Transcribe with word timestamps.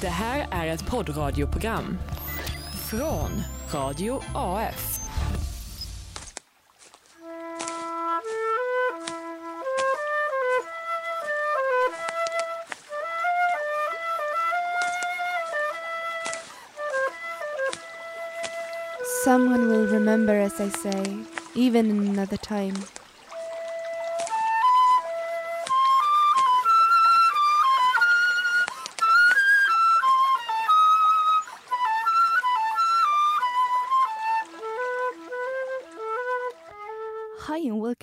Det 0.00 0.08
här 0.08 0.46
är 0.50 0.66
ett 0.66 0.86
poddradioprogram 0.86 1.98
från 2.90 3.30
Radio 3.72 4.22
AF. 4.34 5.00
Someone 19.24 19.68
will 19.68 19.88
remember, 19.88 20.34
as 20.40 20.60
I 20.60 20.70
say, 20.70 21.24
even 21.54 21.90
in 21.90 22.08
another 22.08 22.36
time. 22.36 22.74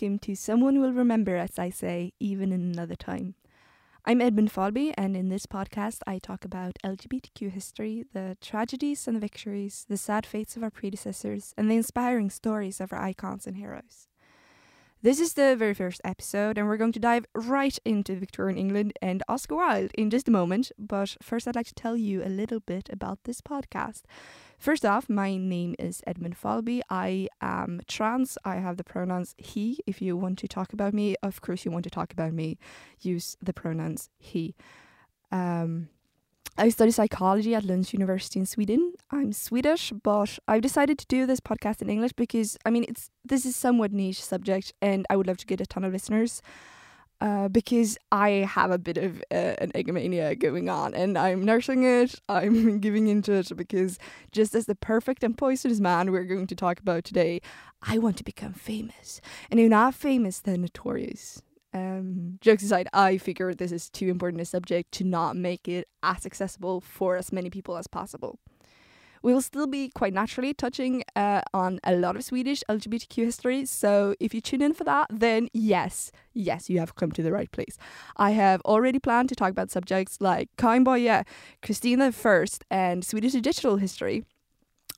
Welcome 0.04 0.20
to 0.20 0.36
Someone 0.36 0.82
Will 0.82 0.92
Remember, 0.92 1.38
as 1.38 1.58
I 1.58 1.70
say, 1.70 2.12
even 2.20 2.52
in 2.52 2.60
another 2.60 2.94
time. 2.94 3.36
I'm 4.04 4.20
Edmund 4.20 4.52
Falby, 4.52 4.94
and 4.98 5.16
in 5.16 5.30
this 5.30 5.46
podcast, 5.46 6.00
I 6.06 6.20
talk 6.20 6.44
about 6.44 6.78
LGBTQ 6.84 7.50
history, 7.50 8.04
the 8.12 8.36
tragedies 8.42 9.08
and 9.08 9.16
the 9.16 9.22
victories, 9.22 9.86
the 9.88 9.96
sad 9.96 10.26
fates 10.26 10.58
of 10.58 10.64
our 10.64 10.70
predecessors, 10.70 11.54
and 11.58 11.72
the 11.72 11.78
inspiring 11.78 12.30
stories 12.30 12.82
of 12.82 12.92
our 12.92 13.02
icons 13.02 13.48
and 13.48 13.56
heroes. 13.56 14.10
This 15.02 15.22
is 15.22 15.36
the 15.36 15.56
very 15.56 15.74
first 15.74 16.02
episode, 16.04 16.58
and 16.58 16.68
we're 16.68 16.76
going 16.76 16.92
to 16.92 17.00
dive 17.00 17.26
right 17.34 17.80
into 17.86 18.18
Victorian 18.18 18.58
England 18.58 18.92
and 19.02 19.24
Oscar 19.30 19.56
Wilde 19.56 19.92
in 19.94 20.10
just 20.10 20.28
a 20.28 20.32
moment. 20.32 20.74
But 20.78 21.16
first, 21.22 21.48
I'd 21.48 21.56
like 21.56 21.68
to 21.68 21.74
tell 21.74 21.96
you 21.96 22.26
a 22.26 22.28
little 22.28 22.60
bit 22.60 22.90
about 22.92 23.20
this 23.24 23.40
podcast. 23.40 24.02
First 24.64 24.86
off, 24.86 25.10
my 25.10 25.36
name 25.36 25.76
is 25.78 26.02
Edmund 26.08 26.38
Falby. 26.42 26.80
I 26.90 27.28
am 27.42 27.82
trans. 27.86 28.38
I 28.46 28.56
have 28.60 28.78
the 28.78 28.84
pronouns 28.86 29.36
he. 29.38 29.80
If 29.86 30.02
you 30.02 30.16
want 30.16 30.40
to 30.40 30.48
talk 30.48 30.72
about 30.72 30.94
me, 30.94 31.18
of 31.22 31.42
course, 31.42 31.66
you 31.66 31.72
want 31.72 31.84
to 31.84 31.90
talk 31.90 32.14
about 32.14 32.32
me, 32.32 32.58
use 33.02 33.36
the 33.42 33.52
pronouns 33.52 34.10
he. 34.18 34.56
Um, 35.34 35.90
I 36.58 36.70
study 36.70 36.92
psychology 36.92 37.54
at 37.54 37.66
Lunds 37.66 37.92
University 37.92 38.40
in 38.40 38.46
Sweden. 38.46 38.94
I'm 39.12 39.34
Swedish, 39.34 39.92
but 40.02 40.40
I've 40.48 40.62
decided 40.62 40.98
to 41.00 41.08
do 41.08 41.26
this 41.26 41.42
podcast 41.42 41.82
in 41.82 41.90
English 41.90 42.14
because 42.14 42.58
I 42.66 42.70
mean 42.70 42.86
it's 42.88 43.12
this 43.26 43.46
is 43.46 43.58
somewhat 43.58 43.92
niche 43.92 44.24
subject, 44.24 44.72
and 44.82 45.06
I 45.10 45.18
would 45.18 45.28
love 45.28 45.40
to 45.40 45.46
get 45.46 45.60
a 45.60 45.66
ton 45.66 45.84
of 45.84 45.92
listeners. 45.92 46.42
Uh, 47.24 47.48
because 47.48 47.98
I 48.12 48.30
have 48.30 48.70
a 48.70 48.78
bit 48.78 48.98
of 48.98 49.24
uh, 49.32 49.56
an 49.60 49.72
egomania 49.76 50.36
going 50.38 50.68
on 50.68 50.94
and 50.94 51.18
I'm 51.18 51.46
nursing 51.46 51.84
it, 51.84 52.20
I'm 52.28 52.80
giving 52.80 53.08
into 53.08 53.32
it 53.32 53.50
because 53.56 53.98
just 54.34 54.54
as 54.54 54.66
the 54.66 54.76
perfect 54.76 55.24
and 55.24 55.38
poisonous 55.38 55.80
man 55.80 56.12
we're 56.12 56.26
going 56.26 56.48
to 56.48 56.56
talk 56.56 56.82
about 56.82 57.06
today, 57.06 57.40
I 57.82 57.98
want 57.98 58.18
to 58.18 58.26
become 58.26 58.52
famous. 58.52 59.22
And 59.50 59.58
if 59.58 59.70
not 59.70 59.96
famous, 59.96 60.42
then 60.42 60.64
notorious. 60.64 61.42
Um, 61.74 62.40
jokes 62.42 62.62
aside, 62.62 62.90
I 62.92 63.18
figure 63.18 63.54
this 63.54 63.72
is 63.72 63.90
too 63.90 64.10
important 64.10 64.42
a 64.42 64.46
subject 64.46 64.92
to 64.96 65.06
not 65.06 65.38
make 65.38 65.70
it 65.70 65.88
as 66.04 66.26
accessible 66.26 66.82
for 66.82 67.16
as 67.16 67.32
many 67.32 67.50
people 67.50 67.78
as 67.78 67.88
possible. 67.88 68.38
We 69.24 69.34
will 69.34 69.42
still 69.42 69.68
be 69.68 69.88
quite 69.88 70.14
naturally 70.14 70.54
touching 70.54 71.04
uh, 71.16 71.42
on 71.54 71.80
a 71.86 71.96
lot 71.96 72.18
of 72.18 72.26
Swedish 72.26 72.62
LGBTQ 72.68 73.24
history, 73.24 73.66
so 73.66 74.16
if 74.20 74.34
you 74.34 74.42
tune 74.42 74.62
in 74.62 74.74
for 74.74 74.84
that, 74.84 75.08
then 75.10 75.48
yes, 75.54 76.12
yes, 76.34 76.70
you 76.70 76.80
have 76.80 76.96
come 76.96 77.14
to 77.14 77.24
the 77.24 77.32
right 77.32 77.50
place. 77.50 77.78
I 78.18 78.32
have 78.32 78.60
already 78.66 79.00
planned 79.00 79.30
to 79.30 79.36
talk 79.36 79.52
about 79.52 79.72
subjects 79.72 80.18
like 80.20 80.50
Karin 80.58 80.84
Boye, 80.84 81.24
Christina 81.62 82.14
I, 82.14 82.46
and 82.70 83.06
Swedish 83.06 83.32
digital 83.32 83.78
history. 83.78 84.26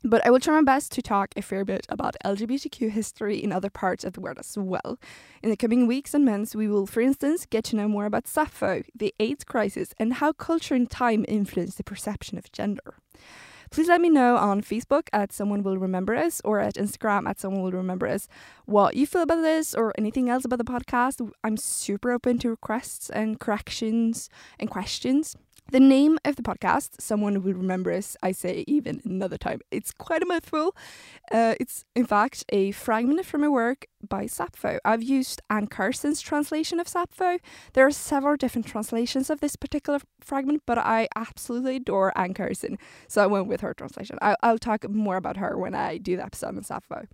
But 0.04 0.26
I 0.26 0.32
will 0.32 0.40
try 0.40 0.56
my 0.56 0.64
best 0.64 0.92
to 0.94 1.04
talk 1.04 1.34
a 1.36 1.42
fair 1.44 1.64
bit 1.64 1.86
about 1.90 2.16
LGBTQ 2.26 2.92
history 2.92 3.44
in 3.44 3.52
other 3.52 3.70
parts 3.70 4.04
of 4.04 4.14
the 4.14 4.22
world 4.22 4.38
as 4.40 4.58
well. 4.58 5.00
In 5.44 5.52
the 5.52 5.58
coming 5.58 5.86
weeks 5.86 6.16
and 6.16 6.26
months, 6.26 6.56
we 6.56 6.68
will, 6.68 6.88
for 6.88 7.02
instance, 7.02 7.46
get 7.46 7.64
to 7.66 7.76
know 7.76 7.88
more 7.88 8.06
about 8.06 8.28
Sappho, 8.28 8.84
the 8.96 9.14
AIDS 9.20 9.44
crisis, 9.44 9.94
and 10.00 10.16
how 10.16 10.32
culture 10.32 10.74
and 10.74 10.90
time 10.90 11.26
influence 11.28 11.76
the 11.76 11.84
perception 11.84 12.38
of 12.38 12.52
gender. 12.52 12.96
Please 13.72 13.88
let 13.88 14.02
me 14.02 14.10
know 14.10 14.38
on 14.38 14.62
Facebook 14.62 15.08
at 15.14 15.32
Someone 15.32 15.64
Will 15.64 15.78
Remember 15.78 16.16
Us 16.16 16.42
or 16.44 16.60
at 16.60 16.76
Instagram 16.76 17.28
at 17.28 17.40
Someone 17.40 17.62
Will 17.62 17.72
Remember 17.72 18.08
Us 18.08 18.28
what 18.66 18.96
you 18.96 19.06
feel 19.06 19.24
about 19.24 19.42
this 19.42 19.74
or 19.74 19.94
anything 19.98 20.30
else 20.30 20.46
about 20.46 20.58
the 20.58 20.64
podcast. 20.64 21.30
I'm 21.44 21.58
super 21.58 22.12
open 22.12 22.38
to 22.40 22.50
requests 22.50 23.10
and 23.10 23.40
corrections 23.40 24.30
and 24.60 24.70
questions. 24.70 25.36
The 25.72 25.80
name 25.80 26.20
of 26.24 26.36
the 26.36 26.44
podcast, 26.44 27.02
someone 27.02 27.42
will 27.42 27.54
remember 27.54 27.92
us, 27.92 28.16
I 28.22 28.34
say 28.34 28.64
even 28.68 29.02
another 29.04 29.38
time. 29.38 29.62
It's 29.72 29.92
quite 29.92 30.22
a 30.22 30.26
mouthful. 30.26 30.76
Uh, 31.32 31.56
it's, 31.60 31.86
in 31.96 32.06
fact, 32.06 32.46
a 32.50 32.70
fragment 32.70 33.26
from 33.26 33.44
a 33.44 33.50
work 33.50 33.88
by 34.08 34.28
Sappho. 34.28 34.78
I've 34.86 35.02
used 35.02 35.42
Anne 35.50 35.66
Carson's 35.66 36.22
translation 36.22 36.80
of 36.80 36.88
Sappho. 36.88 37.40
There 37.74 37.86
are 37.88 37.92
several 37.92 38.38
different 38.38 38.68
translations 38.68 39.32
of 39.32 39.40
this 39.42 39.56
particular 39.56 40.00
fragment, 40.22 40.62
but 40.68 40.78
I 40.78 41.08
absolutely 41.16 41.78
adore 41.78 42.16
Anne 42.16 42.36
Carson, 42.36 42.78
so 43.08 43.24
I 43.24 43.28
went 43.28 43.48
with 43.48 43.62
her 43.62 43.74
translation. 43.74 44.20
I- 44.22 44.36
I'll 44.44 44.60
talk 44.60 44.88
more 44.88 45.18
about 45.18 45.38
her 45.38 45.58
when 45.58 45.74
I 45.74 45.98
do 45.98 46.16
the 46.16 46.24
episode 46.24 46.58
on 46.58 46.64
Sappho. 46.64 47.08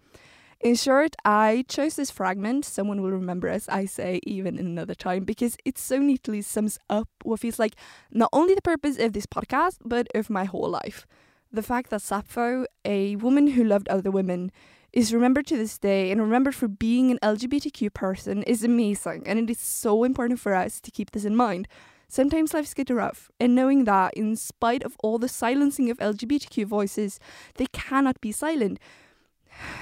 In 0.63 0.75
short, 0.75 1.15
I 1.25 1.65
chose 1.67 1.95
this 1.95 2.11
fragment, 2.11 2.65
someone 2.65 3.01
will 3.01 3.09
remember 3.09 3.47
as 3.47 3.67
I 3.67 3.85
say 3.85 4.19
even 4.27 4.59
in 4.59 4.67
another 4.67 4.93
time, 4.93 5.23
because 5.23 5.57
it 5.65 5.79
so 5.79 5.97
neatly 5.97 6.43
sums 6.43 6.77
up 6.87 7.07
what 7.23 7.39
feels 7.39 7.57
like 7.57 7.73
not 8.11 8.29
only 8.31 8.53
the 8.53 8.61
purpose 8.61 8.99
of 8.99 9.13
this 9.13 9.25
podcast, 9.25 9.77
but 9.83 10.07
of 10.13 10.29
my 10.29 10.43
whole 10.43 10.69
life. 10.69 11.07
The 11.51 11.63
fact 11.63 11.89
that 11.89 12.03
Sappho, 12.03 12.67
a 12.85 13.15
woman 13.15 13.47
who 13.47 13.63
loved 13.63 13.89
other 13.89 14.11
women, 14.11 14.51
is 14.93 15.15
remembered 15.15 15.47
to 15.47 15.57
this 15.57 15.79
day 15.79 16.11
and 16.11 16.21
remembered 16.21 16.53
for 16.53 16.67
being 16.67 17.09
an 17.09 17.17
LGBTQ 17.23 17.91
person 17.95 18.43
is 18.43 18.63
amazing, 18.63 19.23
and 19.25 19.39
it 19.39 19.49
is 19.49 19.59
so 19.59 20.03
important 20.03 20.39
for 20.39 20.53
us 20.53 20.79
to 20.81 20.91
keep 20.91 21.09
this 21.09 21.25
in 21.25 21.35
mind. 21.35 21.67
Sometimes 22.07 22.53
life's 22.53 22.73
get 22.75 22.89
rough, 22.91 23.31
and 23.39 23.55
knowing 23.55 23.85
that, 23.85 24.13
in 24.15 24.35
spite 24.35 24.83
of 24.83 24.95
all 25.01 25.17
the 25.17 25.29
silencing 25.29 25.89
of 25.89 25.97
LGBTQ 25.97 26.65
voices, 26.65 27.19
they 27.55 27.67
cannot 27.67 28.21
be 28.21 28.31
silent 28.31 28.79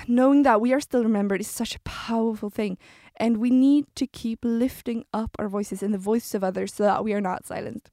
knowing 0.07 0.43
that 0.43 0.61
we 0.61 0.73
are 0.73 0.79
still 0.79 1.03
remembered 1.03 1.41
is 1.41 1.47
such 1.47 1.75
a 1.75 1.79
powerful 1.81 2.49
thing. 2.49 2.77
And 3.17 3.37
we 3.37 3.49
need 3.49 3.85
to 3.95 4.07
keep 4.07 4.39
lifting 4.43 5.03
up 5.13 5.35
our 5.37 5.49
voices 5.49 5.83
and 5.83 5.93
the 5.93 5.97
voices 5.97 6.33
of 6.35 6.43
others 6.43 6.73
so 6.73 6.83
that 6.83 7.03
we 7.03 7.13
are 7.13 7.21
not 7.21 7.45
silenced. 7.45 7.91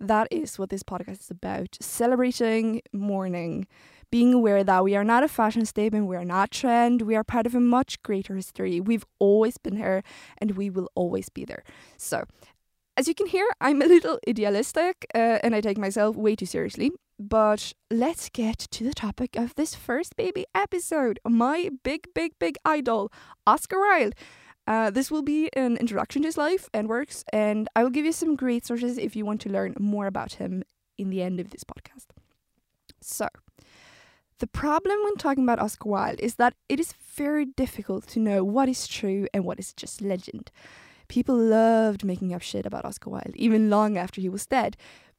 That 0.00 0.28
is 0.30 0.58
what 0.58 0.70
this 0.70 0.82
podcast 0.82 1.20
is 1.20 1.30
about 1.30 1.76
celebrating, 1.80 2.82
mourning, 2.92 3.66
being 4.10 4.32
aware 4.32 4.62
that 4.64 4.84
we 4.84 4.94
are 4.94 5.04
not 5.04 5.24
a 5.24 5.28
fashion 5.28 5.66
statement, 5.66 6.06
we 6.06 6.16
are 6.16 6.24
not 6.24 6.50
trend, 6.50 7.02
we 7.02 7.16
are 7.16 7.24
part 7.24 7.46
of 7.46 7.54
a 7.54 7.60
much 7.60 8.02
greater 8.02 8.36
history. 8.36 8.80
We've 8.80 9.04
always 9.18 9.58
been 9.58 9.76
here 9.76 10.02
and 10.38 10.52
we 10.52 10.70
will 10.70 10.90
always 10.94 11.28
be 11.28 11.44
there. 11.44 11.64
So, 11.96 12.24
as 12.96 13.06
you 13.06 13.14
can 13.14 13.26
hear, 13.26 13.46
I'm 13.60 13.82
a 13.82 13.86
little 13.86 14.18
idealistic 14.28 15.06
uh, 15.14 15.38
and 15.42 15.54
I 15.54 15.60
take 15.60 15.78
myself 15.78 16.16
way 16.16 16.34
too 16.34 16.46
seriously. 16.46 16.92
But 17.18 17.72
let's 17.90 18.28
get 18.28 18.58
to 18.58 18.84
the 18.84 18.92
topic 18.92 19.36
of 19.36 19.54
this 19.54 19.74
first 19.74 20.16
baby 20.16 20.44
episode. 20.54 21.18
My 21.26 21.70
big, 21.82 22.08
big, 22.14 22.32
big 22.38 22.56
idol, 22.64 23.10
Oscar 23.46 23.80
Wilde. 23.80 24.14
Uh, 24.66 24.90
this 24.90 25.10
will 25.10 25.22
be 25.22 25.48
an 25.54 25.76
introduction 25.76 26.22
to 26.22 26.28
his 26.28 26.36
life 26.36 26.68
and 26.74 26.88
works, 26.88 27.24
and 27.32 27.68
I 27.76 27.84
will 27.84 27.90
give 27.90 28.04
you 28.04 28.12
some 28.12 28.34
great 28.34 28.66
sources 28.66 28.98
if 28.98 29.14
you 29.14 29.24
want 29.24 29.40
to 29.42 29.48
learn 29.48 29.74
more 29.78 30.08
about 30.08 30.34
him 30.34 30.64
in 30.98 31.08
the 31.08 31.22
end 31.22 31.38
of 31.38 31.50
this 31.50 31.62
podcast. 31.62 32.06
So, 33.00 33.28
the 34.40 34.48
problem 34.48 34.98
when 35.04 35.14
talking 35.14 35.44
about 35.44 35.60
Oscar 35.60 35.88
Wilde 35.88 36.20
is 36.20 36.34
that 36.34 36.54
it 36.68 36.80
is 36.80 36.92
very 37.14 37.46
difficult 37.46 38.08
to 38.08 38.18
know 38.18 38.42
what 38.42 38.68
is 38.68 38.88
true 38.88 39.28
and 39.32 39.44
what 39.44 39.60
is 39.60 39.72
just 39.72 40.02
legend. 40.02 40.50
People 41.08 41.36
loved 41.36 42.04
making 42.04 42.34
up 42.34 42.42
shit 42.42 42.66
about 42.66 42.84
Oscar 42.84 43.10
Wilde, 43.10 43.34
even 43.34 43.70
long 43.70 43.96
after 43.96 44.20
he 44.20 44.28
was 44.28 44.46
dead 44.46 44.76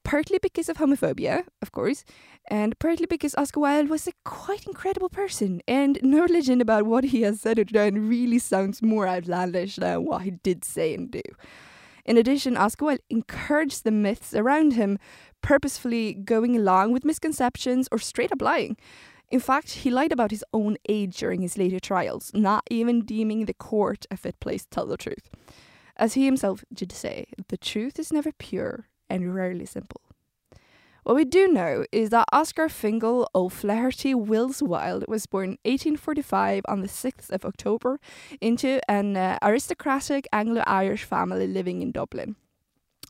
partly 0.07 0.39
because 0.39 0.69
of 0.69 0.77
homophobia, 0.77 1.43
of 1.61 1.73
course, 1.73 2.05
and 2.49 2.79
partly 2.79 3.05
because 3.05 3.35
Oscar 3.35 3.59
Wilde 3.59 3.89
was 3.89 4.07
a 4.07 4.13
quite 4.23 4.65
incredible 4.65 5.09
person, 5.09 5.61
and 5.67 5.99
no 6.01 6.21
religion 6.21 6.61
about 6.61 6.85
what 6.85 7.03
he 7.03 7.23
has 7.23 7.41
said 7.41 7.59
or 7.59 7.65
done 7.65 8.07
really 8.07 8.39
sounds 8.39 8.81
more 8.81 9.05
outlandish 9.05 9.75
than 9.75 10.05
what 10.05 10.21
he 10.21 10.31
did 10.31 10.63
say 10.63 10.93
and 10.93 11.11
do. 11.11 11.21
In 12.05 12.15
addition, 12.15 12.55
Oscar 12.55 12.85
Wilde 12.85 13.01
encouraged 13.09 13.83
the 13.83 13.91
myths 13.91 14.33
around 14.33 14.73
him, 14.73 14.97
purposefully 15.41 16.13
going 16.13 16.55
along 16.55 16.93
with 16.93 17.03
misconceptions 17.03 17.89
or 17.91 17.99
straight 17.99 18.31
up 18.31 18.41
lying. 18.41 18.77
In 19.29 19.41
fact, 19.41 19.71
he 19.71 19.89
lied 19.89 20.13
about 20.13 20.31
his 20.31 20.45
own 20.53 20.77
age 20.87 21.17
during 21.17 21.41
his 21.41 21.57
later 21.57 21.81
trials, 21.81 22.31
not 22.33 22.63
even 22.71 23.03
deeming 23.03 23.43
the 23.43 23.53
court 23.53 24.05
a 24.09 24.15
fit 24.15 24.39
place 24.39 24.63
to 24.63 24.69
tell 24.69 24.85
the 24.85 24.95
truth. 24.95 25.29
As 25.97 26.13
he 26.13 26.25
himself 26.25 26.63
did 26.71 26.91
say, 26.91 27.25
the 27.49 27.57
truth 27.57 27.99
is 27.99 28.13
never 28.13 28.31
pure 28.31 28.87
and 29.09 29.33
rarely 29.33 29.65
simple. 29.65 30.01
What 31.03 31.15
we 31.15 31.25
do 31.25 31.47
know 31.47 31.85
is 31.91 32.09
that 32.09 32.27
Oscar 32.33 32.67
Fingal 32.67 33.29
O'Flaherty 33.33 34.13
Wills 34.13 34.61
Wilde 34.61 35.05
was 35.07 35.25
born 35.25 35.51
1845 35.63 36.63
on 36.67 36.81
the 36.81 36.87
6th 36.87 37.31
of 37.31 37.45
October 37.45 37.99
into 38.41 38.81
an 38.89 39.15
uh, 39.15 39.39
aristocratic 39.41 40.27
Anglo 40.33 40.63
Irish 40.67 41.05
family 41.05 41.47
living 41.47 41.81
in 41.81 41.93
Dublin. 41.93 42.35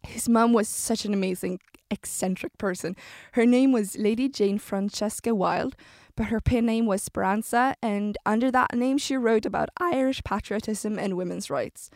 His 0.03 0.29
mum 0.29 0.53
was 0.53 0.69
such 0.69 1.05
an 1.05 1.13
amazing, 1.13 1.59
eccentric 1.89 2.57
person. 2.59 2.95
Her 3.31 3.47
name 3.47 3.71
was 3.71 3.97
Lady 3.97 4.29
Jane 4.29 4.59
Francesca 4.59 5.33
Wilde, 5.33 5.75
but 6.15 6.27
her 6.27 6.39
pen 6.39 6.67
name 6.67 6.85
was 6.85 7.01
Speranza, 7.01 7.75
and 7.81 8.15
under 8.27 8.51
that 8.51 8.75
name, 8.75 8.99
she 8.99 9.17
wrote 9.17 9.45
about 9.45 9.69
Irish 9.79 10.23
patriotism 10.23 10.99
and 10.99 11.17
women's 11.17 11.49
rights. 11.49 11.89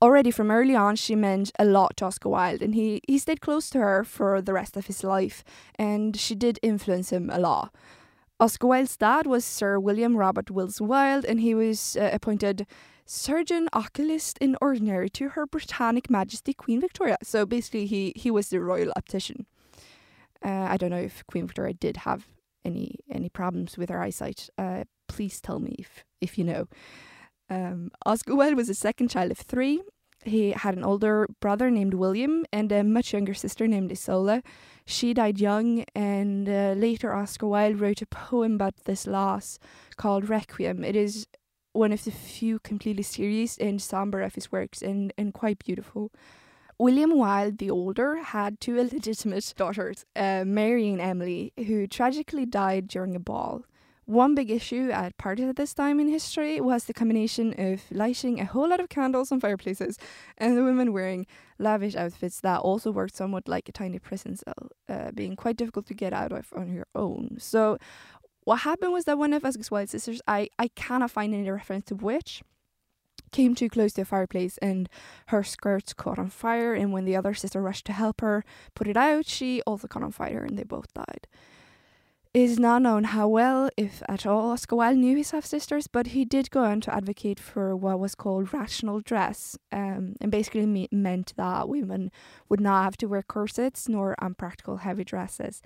Already 0.00 0.30
from 0.30 0.50
early 0.50 0.76
on, 0.76 0.94
she 0.94 1.16
meant 1.16 1.50
a 1.58 1.64
lot 1.64 1.96
to 1.96 2.04
Oscar 2.04 2.28
Wilde, 2.28 2.62
and 2.62 2.74
he, 2.74 3.00
he 3.08 3.18
stayed 3.18 3.40
close 3.40 3.68
to 3.70 3.78
her 3.78 4.04
for 4.04 4.40
the 4.40 4.52
rest 4.52 4.76
of 4.76 4.86
his 4.86 5.02
life, 5.02 5.42
and 5.76 6.16
she 6.16 6.36
did 6.36 6.60
influence 6.62 7.10
him 7.10 7.28
a 7.30 7.38
lot. 7.40 7.74
Oscar 8.38 8.68
Wilde's 8.68 8.96
dad 8.96 9.26
was 9.26 9.44
Sir 9.44 9.80
William 9.80 10.16
Robert 10.16 10.52
Wills 10.52 10.80
Wilde, 10.80 11.24
and 11.24 11.40
he 11.40 11.52
was 11.52 11.96
uh, 11.96 12.10
appointed 12.12 12.64
surgeon 13.04 13.68
oculist 13.72 14.38
in 14.38 14.56
ordinary 14.60 15.10
to 15.10 15.30
Her 15.30 15.46
Britannic 15.46 16.08
Majesty 16.08 16.54
Queen 16.54 16.80
Victoria. 16.80 17.16
So 17.24 17.44
basically, 17.44 17.86
he 17.86 18.12
he 18.14 18.30
was 18.30 18.50
the 18.50 18.60
royal 18.60 18.92
optician. 18.96 19.46
Uh, 20.44 20.68
I 20.70 20.76
don't 20.76 20.90
know 20.90 20.98
if 20.98 21.26
Queen 21.26 21.48
Victoria 21.48 21.74
did 21.74 21.98
have 21.98 22.28
any 22.64 23.00
any 23.10 23.28
problems 23.28 23.76
with 23.76 23.90
her 23.90 24.00
eyesight. 24.00 24.48
Uh, 24.56 24.84
please 25.08 25.40
tell 25.40 25.58
me 25.58 25.74
if 25.76 26.04
if 26.20 26.38
you 26.38 26.44
know. 26.44 26.68
Um, 27.50 27.90
Oscar 28.04 28.34
Wilde 28.34 28.56
was 28.56 28.68
the 28.68 28.74
second 28.74 29.08
child 29.08 29.30
of 29.30 29.38
three. 29.38 29.82
He 30.24 30.50
had 30.50 30.76
an 30.76 30.84
older 30.84 31.26
brother 31.40 31.70
named 31.70 31.94
William 31.94 32.44
and 32.52 32.70
a 32.72 32.82
much 32.82 33.12
younger 33.12 33.34
sister 33.34 33.66
named 33.68 33.92
Isola. 33.92 34.42
She 34.84 35.14
died 35.14 35.38
young, 35.40 35.84
and 35.94 36.48
uh, 36.48 36.74
later 36.76 37.14
Oscar 37.14 37.46
Wilde 37.46 37.80
wrote 37.80 38.02
a 38.02 38.06
poem 38.06 38.54
about 38.54 38.84
this 38.84 39.06
loss 39.06 39.58
called 39.96 40.28
Requiem. 40.28 40.82
It 40.82 40.96
is 40.96 41.26
one 41.72 41.92
of 41.92 42.04
the 42.04 42.10
few 42.10 42.58
completely 42.58 43.04
serious 43.04 43.56
and 43.58 43.80
somber 43.80 44.22
of 44.22 44.34
his 44.34 44.50
works 44.50 44.82
and, 44.82 45.12
and 45.16 45.32
quite 45.32 45.64
beautiful. 45.64 46.10
William 46.78 47.16
Wilde, 47.16 47.58
the 47.58 47.70
older, 47.70 48.16
had 48.16 48.60
two 48.60 48.78
illegitimate 48.78 49.52
daughters, 49.56 50.04
uh, 50.14 50.44
Mary 50.46 50.88
and 50.88 51.00
Emily, 51.00 51.52
who 51.56 51.86
tragically 51.86 52.46
died 52.46 52.88
during 52.88 53.16
a 53.16 53.20
ball. 53.20 53.64
One 54.08 54.34
big 54.34 54.50
issue 54.50 54.88
at 54.90 55.18
parties 55.18 55.50
at 55.50 55.56
this 55.56 55.74
time 55.74 56.00
in 56.00 56.08
history 56.08 56.62
was 56.62 56.84
the 56.84 56.94
combination 56.94 57.54
of 57.58 57.82
lighting 57.90 58.40
a 58.40 58.46
whole 58.46 58.66
lot 58.66 58.80
of 58.80 58.88
candles 58.88 59.30
on 59.30 59.38
fireplaces 59.38 59.98
and 60.38 60.56
the 60.56 60.64
women 60.64 60.94
wearing 60.94 61.26
lavish 61.58 61.94
outfits 61.94 62.40
that 62.40 62.60
also 62.60 62.90
worked 62.90 63.14
somewhat 63.14 63.46
like 63.46 63.68
a 63.68 63.72
tiny 63.72 63.98
prison 63.98 64.34
cell, 64.34 64.70
uh, 64.88 65.10
being 65.12 65.36
quite 65.36 65.58
difficult 65.58 65.84
to 65.88 65.92
get 65.92 66.14
out 66.14 66.32
of 66.32 66.54
on 66.56 66.72
your 66.72 66.86
own. 66.94 67.36
So, 67.38 67.76
what 68.44 68.60
happened 68.60 68.94
was 68.94 69.04
that 69.04 69.18
one 69.18 69.34
of 69.34 69.44
Oscar 69.44 69.64
Wilde's 69.70 69.90
sisters, 69.90 70.22
I, 70.26 70.48
I 70.58 70.68
cannot 70.68 71.10
find 71.10 71.34
any 71.34 71.50
reference 71.50 71.84
to 71.88 71.94
which, 71.94 72.42
came 73.30 73.54
too 73.54 73.68
close 73.68 73.92
to 73.92 74.00
a 74.00 74.04
fireplace 74.06 74.56
and 74.62 74.88
her 75.26 75.44
skirts 75.44 75.92
caught 75.92 76.18
on 76.18 76.30
fire. 76.30 76.72
And 76.72 76.94
when 76.94 77.04
the 77.04 77.14
other 77.14 77.34
sister 77.34 77.60
rushed 77.60 77.84
to 77.86 77.92
help 77.92 78.22
her 78.22 78.42
put 78.74 78.88
it 78.88 78.96
out, 78.96 79.26
she 79.26 79.60
also 79.66 79.86
caught 79.86 80.02
on 80.02 80.12
fire 80.12 80.46
and 80.48 80.58
they 80.58 80.64
both 80.64 80.94
died. 80.94 81.26
Is 82.34 82.58
not 82.58 82.82
known 82.82 83.04
how 83.04 83.26
well, 83.26 83.70
if 83.76 84.02
at 84.06 84.26
all, 84.26 84.50
Oscar 84.50 84.76
Wilde 84.76 84.98
knew 84.98 85.16
his 85.16 85.30
half 85.30 85.46
sisters, 85.46 85.86
but 85.86 86.08
he 86.08 86.26
did 86.26 86.50
go 86.50 86.62
on 86.62 86.82
to 86.82 86.94
advocate 86.94 87.40
for 87.40 87.74
what 87.74 87.98
was 87.98 88.14
called 88.14 88.52
rational 88.52 89.00
dress, 89.00 89.56
um, 89.72 90.14
and 90.20 90.30
basically 90.30 90.66
me- 90.66 90.88
meant 90.92 91.32
that 91.36 91.70
women 91.70 92.10
would 92.50 92.60
not 92.60 92.84
have 92.84 92.96
to 92.98 93.06
wear 93.06 93.22
corsets 93.22 93.88
nor 93.88 94.14
unpractical 94.20 94.76
heavy 94.78 95.04
dresses. 95.04 95.62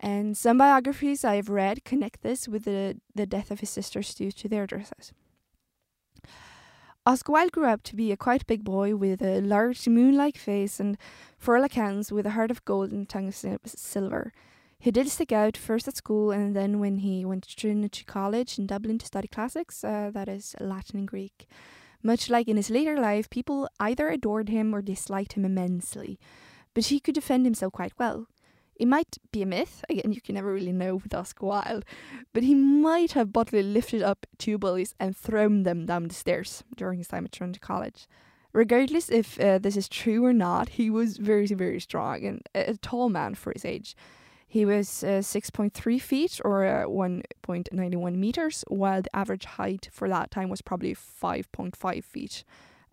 And 0.00 0.36
some 0.36 0.58
biographies 0.58 1.24
I 1.24 1.36
have 1.36 1.48
read 1.48 1.84
connect 1.84 2.22
this 2.22 2.48
with 2.48 2.64
the, 2.64 3.00
the 3.14 3.24
death 3.24 3.52
of 3.52 3.60
his 3.60 3.70
sisters 3.70 4.12
due 4.12 4.32
to 4.32 4.48
their 4.48 4.66
dresses. 4.66 5.12
Oscar 7.06 7.32
Wilde 7.32 7.52
grew 7.52 7.66
up 7.66 7.84
to 7.84 7.96
be 7.96 8.10
a 8.10 8.16
quite 8.16 8.46
big 8.48 8.64
boy 8.64 8.96
with 8.96 9.22
a 9.22 9.40
large 9.40 9.88
moon 9.88 10.16
like 10.16 10.36
face 10.36 10.80
and, 10.80 10.98
for 11.38 11.56
all 11.56 11.64
accounts, 11.64 12.10
with 12.10 12.26
a 12.26 12.30
heart 12.30 12.50
of 12.50 12.64
gold 12.64 12.90
and 12.90 13.08
tongue 13.08 13.28
of 13.28 13.60
silver. 13.66 14.32
He 14.82 14.90
did 14.90 15.08
stick 15.08 15.30
out 15.30 15.56
first 15.56 15.86
at 15.86 15.96
school 15.96 16.32
and 16.32 16.56
then 16.56 16.80
when 16.80 16.96
he 16.96 17.24
went 17.24 17.44
to 17.44 17.54
Trinity 17.54 18.02
College 18.02 18.58
in 18.58 18.66
Dublin 18.66 18.98
to 18.98 19.06
study 19.06 19.28
classics, 19.28 19.84
uh, 19.84 20.10
that 20.12 20.28
is 20.28 20.56
Latin 20.58 20.98
and 20.98 21.06
Greek. 21.06 21.46
Much 22.02 22.28
like 22.28 22.48
in 22.48 22.56
his 22.56 22.68
later 22.68 22.98
life, 22.98 23.30
people 23.30 23.68
either 23.78 24.08
adored 24.08 24.48
him 24.48 24.74
or 24.74 24.82
disliked 24.82 25.34
him 25.34 25.44
immensely, 25.44 26.18
but 26.74 26.86
he 26.86 26.98
could 26.98 27.14
defend 27.14 27.46
himself 27.46 27.72
quite 27.72 27.92
well. 27.96 28.26
It 28.74 28.88
might 28.88 29.18
be 29.30 29.42
a 29.42 29.46
myth, 29.46 29.84
again, 29.88 30.12
you 30.12 30.20
can 30.20 30.34
never 30.34 30.52
really 30.52 30.72
know 30.72 30.96
with 30.96 31.14
Oscar 31.14 31.46
Wilde, 31.46 31.84
but 32.32 32.42
he 32.42 32.56
might 32.56 33.12
have 33.12 33.32
bodily 33.32 33.62
lifted 33.62 34.02
up 34.02 34.26
two 34.36 34.58
bullies 34.58 34.96
and 34.98 35.16
thrown 35.16 35.62
them 35.62 35.86
down 35.86 36.08
the 36.08 36.14
stairs 36.14 36.64
during 36.74 36.98
his 36.98 37.06
time 37.06 37.24
at 37.24 37.30
Trinity 37.30 37.60
College. 37.60 38.08
Regardless 38.52 39.10
if 39.10 39.38
uh, 39.38 39.58
this 39.58 39.76
is 39.76 39.88
true 39.88 40.24
or 40.24 40.32
not, 40.32 40.70
he 40.70 40.90
was 40.90 41.18
very, 41.18 41.46
very 41.46 41.78
strong 41.78 42.24
and 42.24 42.42
a 42.52 42.76
tall 42.78 43.08
man 43.08 43.36
for 43.36 43.52
his 43.52 43.64
age. 43.64 43.94
He 44.52 44.66
was 44.66 45.02
uh, 45.02 45.24
6.3 45.24 45.98
feet 45.98 46.38
or 46.44 46.66
uh, 46.66 46.84
1.91 46.84 48.16
meters, 48.16 48.64
while 48.68 49.00
the 49.00 49.16
average 49.16 49.46
height 49.46 49.88
for 49.90 50.10
that 50.10 50.30
time 50.30 50.50
was 50.50 50.60
probably 50.60 50.94
5.5 50.94 52.04
feet. 52.04 52.44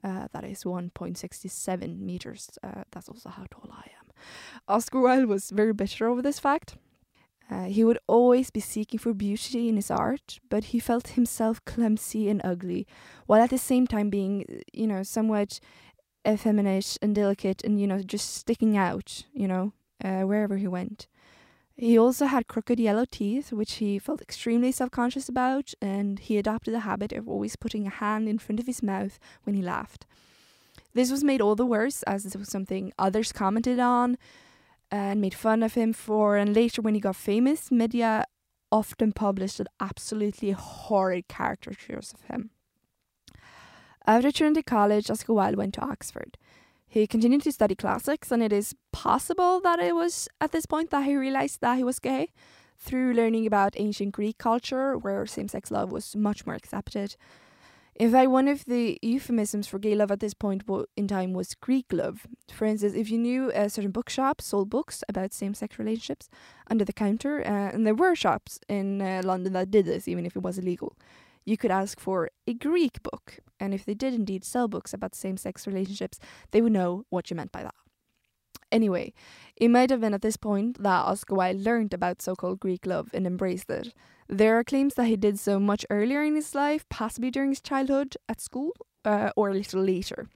Uh, 0.01 0.29
that 0.31 0.45
is 0.45 0.63
1.67 0.63 1.99
meters. 1.99 2.49
Uh, 2.63 2.85
that's 2.91 3.09
also 3.09 3.27
how 3.27 3.43
tall 3.51 3.69
I 3.73 3.89
am. 3.99 4.13
Oscar 4.69 5.01
Wilde 5.01 5.25
was 5.25 5.49
very 5.49 5.73
bitter 5.73 6.07
over 6.07 6.21
this 6.21 6.39
fact. 6.39 6.77
Uh, 7.51 7.65
he 7.65 7.83
would 7.83 7.99
always 8.07 8.49
be 8.49 8.61
seeking 8.61 8.97
for 8.97 9.13
beauty 9.13 9.67
in 9.67 9.75
his 9.75 9.91
art, 9.91 10.39
but 10.49 10.63
he 10.65 10.79
felt 10.79 11.09
himself 11.09 11.65
clumsy 11.65 12.29
and 12.29 12.39
ugly, 12.41 12.87
while 13.25 13.41
at 13.43 13.49
the 13.49 13.57
same 13.57 13.85
time 13.85 14.09
being, 14.09 14.45
you 14.71 14.87
know, 14.87 15.03
somewhat 15.03 15.59
effeminate 16.25 16.97
and 17.01 17.13
delicate 17.13 17.61
and, 17.65 17.81
you 17.81 17.87
know, 17.87 18.01
just 18.01 18.33
sticking 18.33 18.77
out, 18.77 19.25
you 19.33 19.49
know, 19.49 19.73
uh, 20.01 20.21
wherever 20.21 20.55
he 20.55 20.65
went. 20.65 21.07
He 21.81 21.97
also 21.97 22.25
had 22.25 22.49
crooked 22.49 22.77
yellow 22.77 23.05
teeth, 23.09 23.53
which 23.53 23.75
he 23.75 23.99
felt 23.99 24.21
extremely 24.21 24.69
self 24.69 24.91
conscious 24.91 25.29
about, 25.29 25.73
and 25.81 26.19
he 26.19 26.37
adopted 26.37 26.73
the 26.73 26.81
habit 26.81 27.13
of 27.13 27.29
always 27.29 27.55
putting 27.55 27.87
a 27.87 27.89
hand 27.89 28.27
in 28.27 28.37
front 28.37 28.59
of 28.59 28.65
his 28.65 28.83
mouth 28.83 29.17
when 29.43 29.55
he 29.55 29.61
laughed. 29.61 30.05
This 30.93 31.09
was 31.09 31.23
made 31.23 31.39
all 31.39 31.55
the 31.55 31.65
worse 31.65 32.03
as 32.03 32.25
this 32.25 32.35
was 32.35 32.49
something 32.49 32.91
others 32.99 33.31
commented 33.31 33.79
on 33.79 34.17
and 34.91 35.21
made 35.21 35.33
fun 35.33 35.63
of 35.63 35.75
him 35.75 35.93
for, 35.93 36.35
and 36.35 36.53
later 36.53 36.81
when 36.81 36.95
he 36.95 36.99
got 36.99 37.15
famous, 37.15 37.71
media 37.71 38.25
often 38.73 39.13
published 39.13 39.61
absolutely 39.79 40.51
horrid 40.51 41.29
caricatures 41.29 42.13
of 42.13 42.23
him. 42.23 42.49
After 44.05 44.33
Trinity 44.33 44.63
College, 44.63 45.09
Oscar 45.09 45.33
Wilde 45.33 45.55
went 45.55 45.75
to 45.75 45.81
Oxford. 45.81 46.37
He 46.91 47.05
continued 47.05 47.43
to 47.43 47.51
study 47.51 47.75
classics, 47.75 48.31
and 48.31 48.41
it 48.41 48.51
is 48.51 48.75
possible 48.91 49.61
that 49.61 49.79
it 49.79 49.93
was 49.93 50.27
at 50.41 50.51
this 50.51 50.65
point 50.65 50.89
that 50.89 51.05
he 51.05 51.15
realized 51.15 51.61
that 51.61 51.77
he 51.77 51.83
was 51.83 51.99
gay 51.99 52.31
through 52.79 53.13
learning 53.13 53.45
about 53.45 53.75
ancient 53.77 54.11
Greek 54.11 54.39
culture, 54.39 54.97
where 54.97 55.23
same 55.27 55.47
sex 55.47 55.69
love 55.69 55.91
was 55.91 56.15
much 56.15 56.47
more 56.47 56.55
accepted. 56.55 57.15
In 57.93 58.11
fact, 58.11 58.31
one 58.31 58.47
of 58.47 58.65
the 58.65 58.97
euphemisms 59.03 59.67
for 59.67 59.77
gay 59.77 59.93
love 59.93 60.09
at 60.09 60.19
this 60.19 60.33
point 60.33 60.63
in 60.97 61.07
time 61.07 61.33
was 61.33 61.53
Greek 61.53 61.85
love. 61.91 62.25
For 62.51 62.65
instance, 62.65 62.95
if 62.95 63.11
you 63.11 63.19
knew 63.19 63.51
a 63.53 63.69
certain 63.69 63.91
bookshop 63.91 64.41
sold 64.41 64.71
books 64.71 65.03
about 65.07 65.31
same 65.31 65.53
sex 65.53 65.77
relationships 65.77 66.27
under 66.71 66.85
the 66.85 66.93
counter, 66.93 67.41
uh, 67.41 67.69
and 67.71 67.85
there 67.85 67.93
were 67.93 68.15
shops 68.15 68.59
in 68.67 68.99
uh, 68.99 69.21
London 69.23 69.53
that 69.53 69.69
did 69.69 69.85
this, 69.85 70.07
even 70.07 70.25
if 70.25 70.35
it 70.35 70.41
was 70.41 70.57
illegal 70.57 70.95
you 71.49 71.57
could 71.57 71.71
ask 71.71 71.99
for 71.99 72.29
a 72.47 72.53
Greek 72.53 73.01
book. 73.03 73.39
And 73.59 73.73
if 73.73 73.83
they 73.83 73.93
did 73.93 74.13
indeed 74.13 74.45
sell 74.45 74.67
books 74.67 74.93
about 74.93 75.15
same 75.15 75.35
sex 75.35 75.67
relationships, 75.67 76.19
they 76.51 76.61
would 76.61 76.71
know 76.71 77.05
what 77.09 77.29
you 77.29 77.35
meant 77.35 77.51
by 77.51 77.63
that. 77.63 77.75
Anyway, 78.71 79.13
it 79.55 79.69
might 79.69 79.89
have 79.89 80.01
been 80.01 80.13
at 80.13 80.21
this 80.21 80.37
point 80.37 80.81
that 80.83 81.05
Oscar 81.05 81.35
Wilde 81.35 81.61
learned 81.61 81.93
about 81.93 82.21
so 82.21 82.35
called 82.35 82.59
Greek 82.59 82.85
love 82.85 83.09
and 83.13 83.25
embraced 83.25 83.69
it. 83.69 83.93
There 84.27 84.59
are 84.59 84.63
claims 84.63 84.93
that 84.93 85.07
he 85.07 85.17
did 85.17 85.39
so 85.39 85.59
much 85.59 85.87
earlier 85.89 86.21
in 86.21 86.35
his 86.35 86.53
life, 86.53 86.87
possibly 86.87 87.31
during 87.31 87.49
his 87.49 87.61
childhood 87.61 88.15
at 88.29 88.39
school, 88.39 88.73
uh, 89.03 89.31
or 89.35 89.49
a 89.49 89.55
little 89.55 89.81
later. 89.81 90.27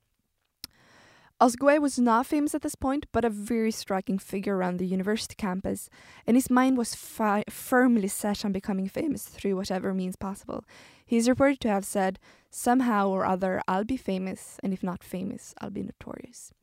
Oscar 1.39 1.81
was 1.81 1.99
not 1.99 2.25
famous 2.25 2.55
at 2.55 2.61
this 2.61 2.75
point, 2.75 3.05
but 3.11 3.25
a 3.25 3.29
very 3.29 3.71
striking 3.71 4.17
figure 4.17 4.55
around 4.55 4.77
the 4.77 4.85
university 4.85 5.35
campus, 5.35 5.89
and 6.25 6.37
his 6.37 6.49
mind 6.49 6.77
was 6.77 6.95
fi- 6.95 7.43
firmly 7.49 8.07
set 8.07 8.45
on 8.45 8.51
becoming 8.51 8.87
famous 8.87 9.25
through 9.25 9.55
whatever 9.55 9.93
means 9.93 10.15
possible. 10.15 10.63
He 11.05 11.17
is 11.17 11.27
reported 11.27 11.59
to 11.61 11.69
have 11.69 11.85
said, 11.85 12.19
Somehow 12.49 13.09
or 13.09 13.25
other, 13.25 13.61
I'll 13.67 13.83
be 13.83 13.97
famous, 13.97 14.57
and 14.63 14.73
if 14.73 14.83
not 14.83 15.03
famous, 15.03 15.53
I'll 15.59 15.69
be 15.69 15.83
notorious. 15.83 16.53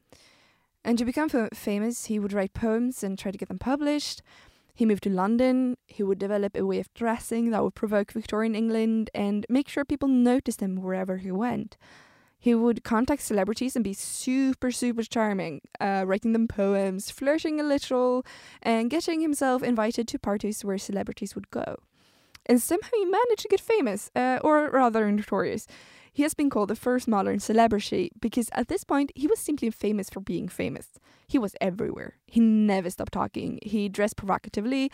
And 0.84 0.96
to 0.98 1.04
become 1.04 1.28
f- 1.32 1.50
famous, 1.52 2.06
he 2.06 2.18
would 2.18 2.32
write 2.32 2.54
poems 2.54 3.02
and 3.02 3.18
try 3.18 3.30
to 3.32 3.38
get 3.38 3.48
them 3.48 3.58
published. 3.58 4.22
He 4.74 4.86
moved 4.86 5.02
to 5.02 5.10
London. 5.10 5.76
He 5.86 6.02
would 6.02 6.18
develop 6.18 6.56
a 6.56 6.64
way 6.64 6.78
of 6.78 6.92
dressing 6.94 7.50
that 7.50 7.62
would 7.62 7.74
provoke 7.74 8.12
Victorian 8.12 8.54
England 8.54 9.10
and 9.14 9.44
make 9.48 9.68
sure 9.68 9.84
people 9.84 10.08
noticed 10.08 10.62
him 10.62 10.76
wherever 10.76 11.18
he 11.18 11.30
went. 11.30 11.76
He 12.40 12.54
would 12.54 12.82
contact 12.82 13.20
celebrities 13.20 13.76
and 13.76 13.84
be 13.84 13.92
super, 13.92 14.70
super 14.70 15.02
charming, 15.02 15.60
uh, 15.78 16.04
writing 16.06 16.32
them 16.32 16.48
poems, 16.48 17.10
flirting 17.10 17.60
a 17.60 17.62
little, 17.62 18.24
and 18.62 18.88
getting 18.88 19.20
himself 19.20 19.62
invited 19.62 20.08
to 20.08 20.18
parties 20.18 20.64
where 20.64 20.78
celebrities 20.78 21.34
would 21.34 21.50
go. 21.50 21.76
And 22.46 22.62
somehow 22.62 22.88
he 22.96 23.04
managed 23.04 23.42
to 23.42 23.48
get 23.48 23.60
famous, 23.60 24.10
uh, 24.16 24.38
or 24.42 24.70
rather 24.70 25.12
notorious. 25.12 25.66
He 26.12 26.22
has 26.22 26.32
been 26.34 26.50
called 26.50 26.70
the 26.70 26.76
first 26.76 27.06
modern 27.06 27.40
celebrity 27.40 28.10
because 28.18 28.48
at 28.52 28.68
this 28.68 28.84
point 28.84 29.12
he 29.14 29.26
was 29.26 29.38
simply 29.38 29.70
famous 29.70 30.08
for 30.08 30.20
being 30.20 30.48
famous. 30.48 30.88
He 31.28 31.38
was 31.38 31.54
everywhere. 31.60 32.16
He 32.26 32.40
never 32.40 32.90
stopped 32.90 33.12
talking. 33.12 33.58
He 33.62 33.88
dressed 33.88 34.16
provocatively, 34.16 34.90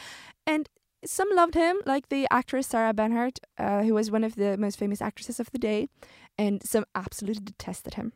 and 0.47 0.69
some 1.05 1.29
loved 1.35 1.55
him, 1.55 1.77
like 1.87 2.09
the 2.09 2.27
actress 2.31 2.67
Sarah 2.67 2.93
Bernhardt, 2.93 3.39
uh, 3.59 3.83
who 3.83 3.95
was 3.95 4.11
one 4.11 4.25
of 4.25 4.35
the 4.35 4.57
most 4.57 4.79
famous 4.79 5.01
actresses 5.01 5.39
of 5.39 5.51
the 5.53 5.59
day, 5.59 5.89
and 6.39 6.63
some 6.63 6.85
absolutely 6.95 7.45
detested 7.45 7.95
him. 7.95 8.13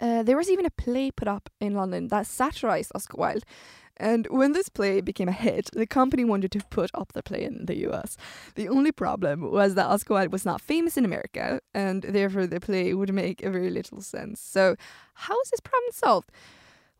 Uh, 0.00 0.22
there 0.22 0.36
was 0.36 0.50
even 0.50 0.66
a 0.66 0.70
play 0.70 1.10
put 1.10 1.28
up 1.28 1.50
in 1.60 1.74
London 1.74 2.08
that 2.08 2.26
satirized 2.26 2.92
Oscar 2.94 3.16
Wilde. 3.16 3.44
And 3.96 4.28
when 4.30 4.52
this 4.52 4.68
play 4.68 5.00
became 5.00 5.28
a 5.28 5.32
hit, 5.32 5.70
the 5.72 5.86
company 5.86 6.24
wanted 6.24 6.52
to 6.52 6.60
put 6.70 6.90
up 6.94 7.12
the 7.12 7.22
play 7.22 7.42
in 7.42 7.66
the 7.66 7.78
US. 7.88 8.16
The 8.54 8.68
only 8.68 8.92
problem 8.92 9.50
was 9.50 9.74
that 9.74 9.86
Oscar 9.86 10.14
Wilde 10.14 10.32
was 10.32 10.44
not 10.44 10.60
famous 10.60 10.96
in 10.96 11.04
America, 11.04 11.60
and 11.74 12.02
therefore 12.02 12.46
the 12.46 12.60
play 12.60 12.94
would 12.94 13.12
make 13.12 13.40
very 13.40 13.70
little 13.70 14.00
sense. 14.00 14.40
So, 14.40 14.76
how 15.14 15.40
is 15.40 15.50
this 15.50 15.60
problem 15.60 15.90
solved? 15.92 16.30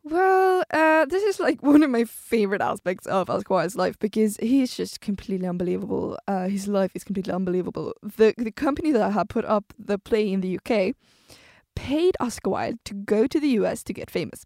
Well, 0.03 0.63
uh, 0.71 1.05
this 1.05 1.23
is 1.23 1.39
like 1.39 1.61
one 1.63 1.83
of 1.83 1.89
my 1.89 2.03
favorite 2.05 2.61
aspects 2.61 3.05
of 3.07 3.29
Oscar 3.29 3.53
Wilde's 3.55 3.75
life 3.75 3.99
because 3.99 4.37
he's 4.37 4.75
just 4.75 5.01
completely 5.01 5.47
unbelievable. 5.47 6.17
Uh, 6.27 6.47
his 6.47 6.67
life 6.67 6.91
is 6.95 7.03
completely 7.03 7.33
unbelievable. 7.33 7.93
The 8.01 8.33
the 8.37 8.51
company 8.51 8.91
that 8.91 9.11
had 9.11 9.29
put 9.29 9.45
up 9.45 9.73
the 9.77 9.97
play 9.97 10.31
in 10.31 10.41
the 10.41 10.57
UK 10.57 10.95
paid 11.75 12.15
Oscar 12.19 12.49
Wilde 12.51 12.79
to 12.85 12.93
go 12.93 13.27
to 13.27 13.39
the 13.39 13.49
US 13.59 13.83
to 13.83 13.93
get 13.93 14.09
famous. 14.09 14.45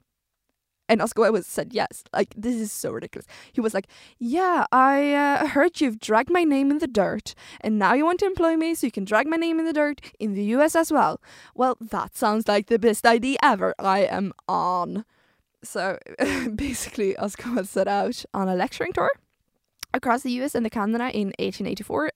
And 0.89 1.01
Oscar 1.01 1.21
Wilde 1.21 1.33
was 1.33 1.47
said 1.47 1.73
yes. 1.73 2.03
Like 2.13 2.33
this 2.35 2.55
is 2.55 2.71
so 2.71 2.91
ridiculous. 2.91 3.25
He 3.53 3.61
was 3.61 3.73
like, 3.73 3.87
"Yeah, 4.19 4.65
I 4.71 5.13
uh, 5.13 5.47
heard 5.47 5.79
you've 5.79 5.99
dragged 5.99 6.29
my 6.29 6.43
name 6.43 6.71
in 6.71 6.79
the 6.79 6.87
dirt, 6.87 7.35
and 7.61 7.79
now 7.79 7.93
you 7.93 8.05
want 8.05 8.19
to 8.19 8.25
employ 8.25 8.57
me 8.57 8.75
so 8.75 8.87
you 8.87 8.91
can 8.91 9.05
drag 9.05 9.27
my 9.27 9.37
name 9.37 9.59
in 9.59 9.65
the 9.65 9.73
dirt 9.73 10.01
in 10.19 10.33
the 10.33 10.43
U.S. 10.55 10.75
as 10.75 10.91
well." 10.91 11.21
Well, 11.55 11.77
that 11.79 12.17
sounds 12.17 12.47
like 12.47 12.67
the 12.67 12.79
best 12.79 13.05
idea 13.05 13.37
ever. 13.41 13.73
I 13.79 13.99
am 14.01 14.33
on. 14.47 15.05
So 15.63 15.97
basically, 16.55 17.15
Oscar 17.17 17.51
Wilde 17.51 17.67
set 17.67 17.87
out 17.87 18.23
on 18.33 18.47
a 18.47 18.55
lecturing 18.55 18.93
tour 18.93 19.11
across 19.93 20.23
the 20.23 20.31
U.S. 20.33 20.55
and 20.55 20.65
the 20.65 20.69
Canada 20.69 21.05
in 21.13 21.27
1884. 21.39 22.11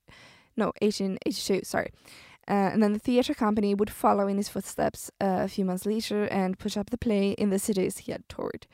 No, 0.56 0.68
1882. 0.82 1.62
Sorry. 1.64 1.92
Uh, 2.50 2.72
and 2.72 2.82
then 2.82 2.94
the 2.94 3.00
theatre 3.00 3.34
company 3.34 3.76
would 3.76 3.90
follow 3.90 4.28
in 4.28 4.38
his 4.38 4.48
footsteps 4.48 5.12
uh, 5.20 5.42
a 5.44 5.48
few 5.48 5.66
months 5.66 5.86
later 5.86 6.26
and 6.26 6.58
push 6.58 6.78
up 6.78 6.90
the 6.90 6.98
play 6.98 7.32
in 7.32 7.50
the 7.50 7.60
cities 7.60 8.00
he 8.00 8.12
had 8.12 8.28
toured. 8.30 8.68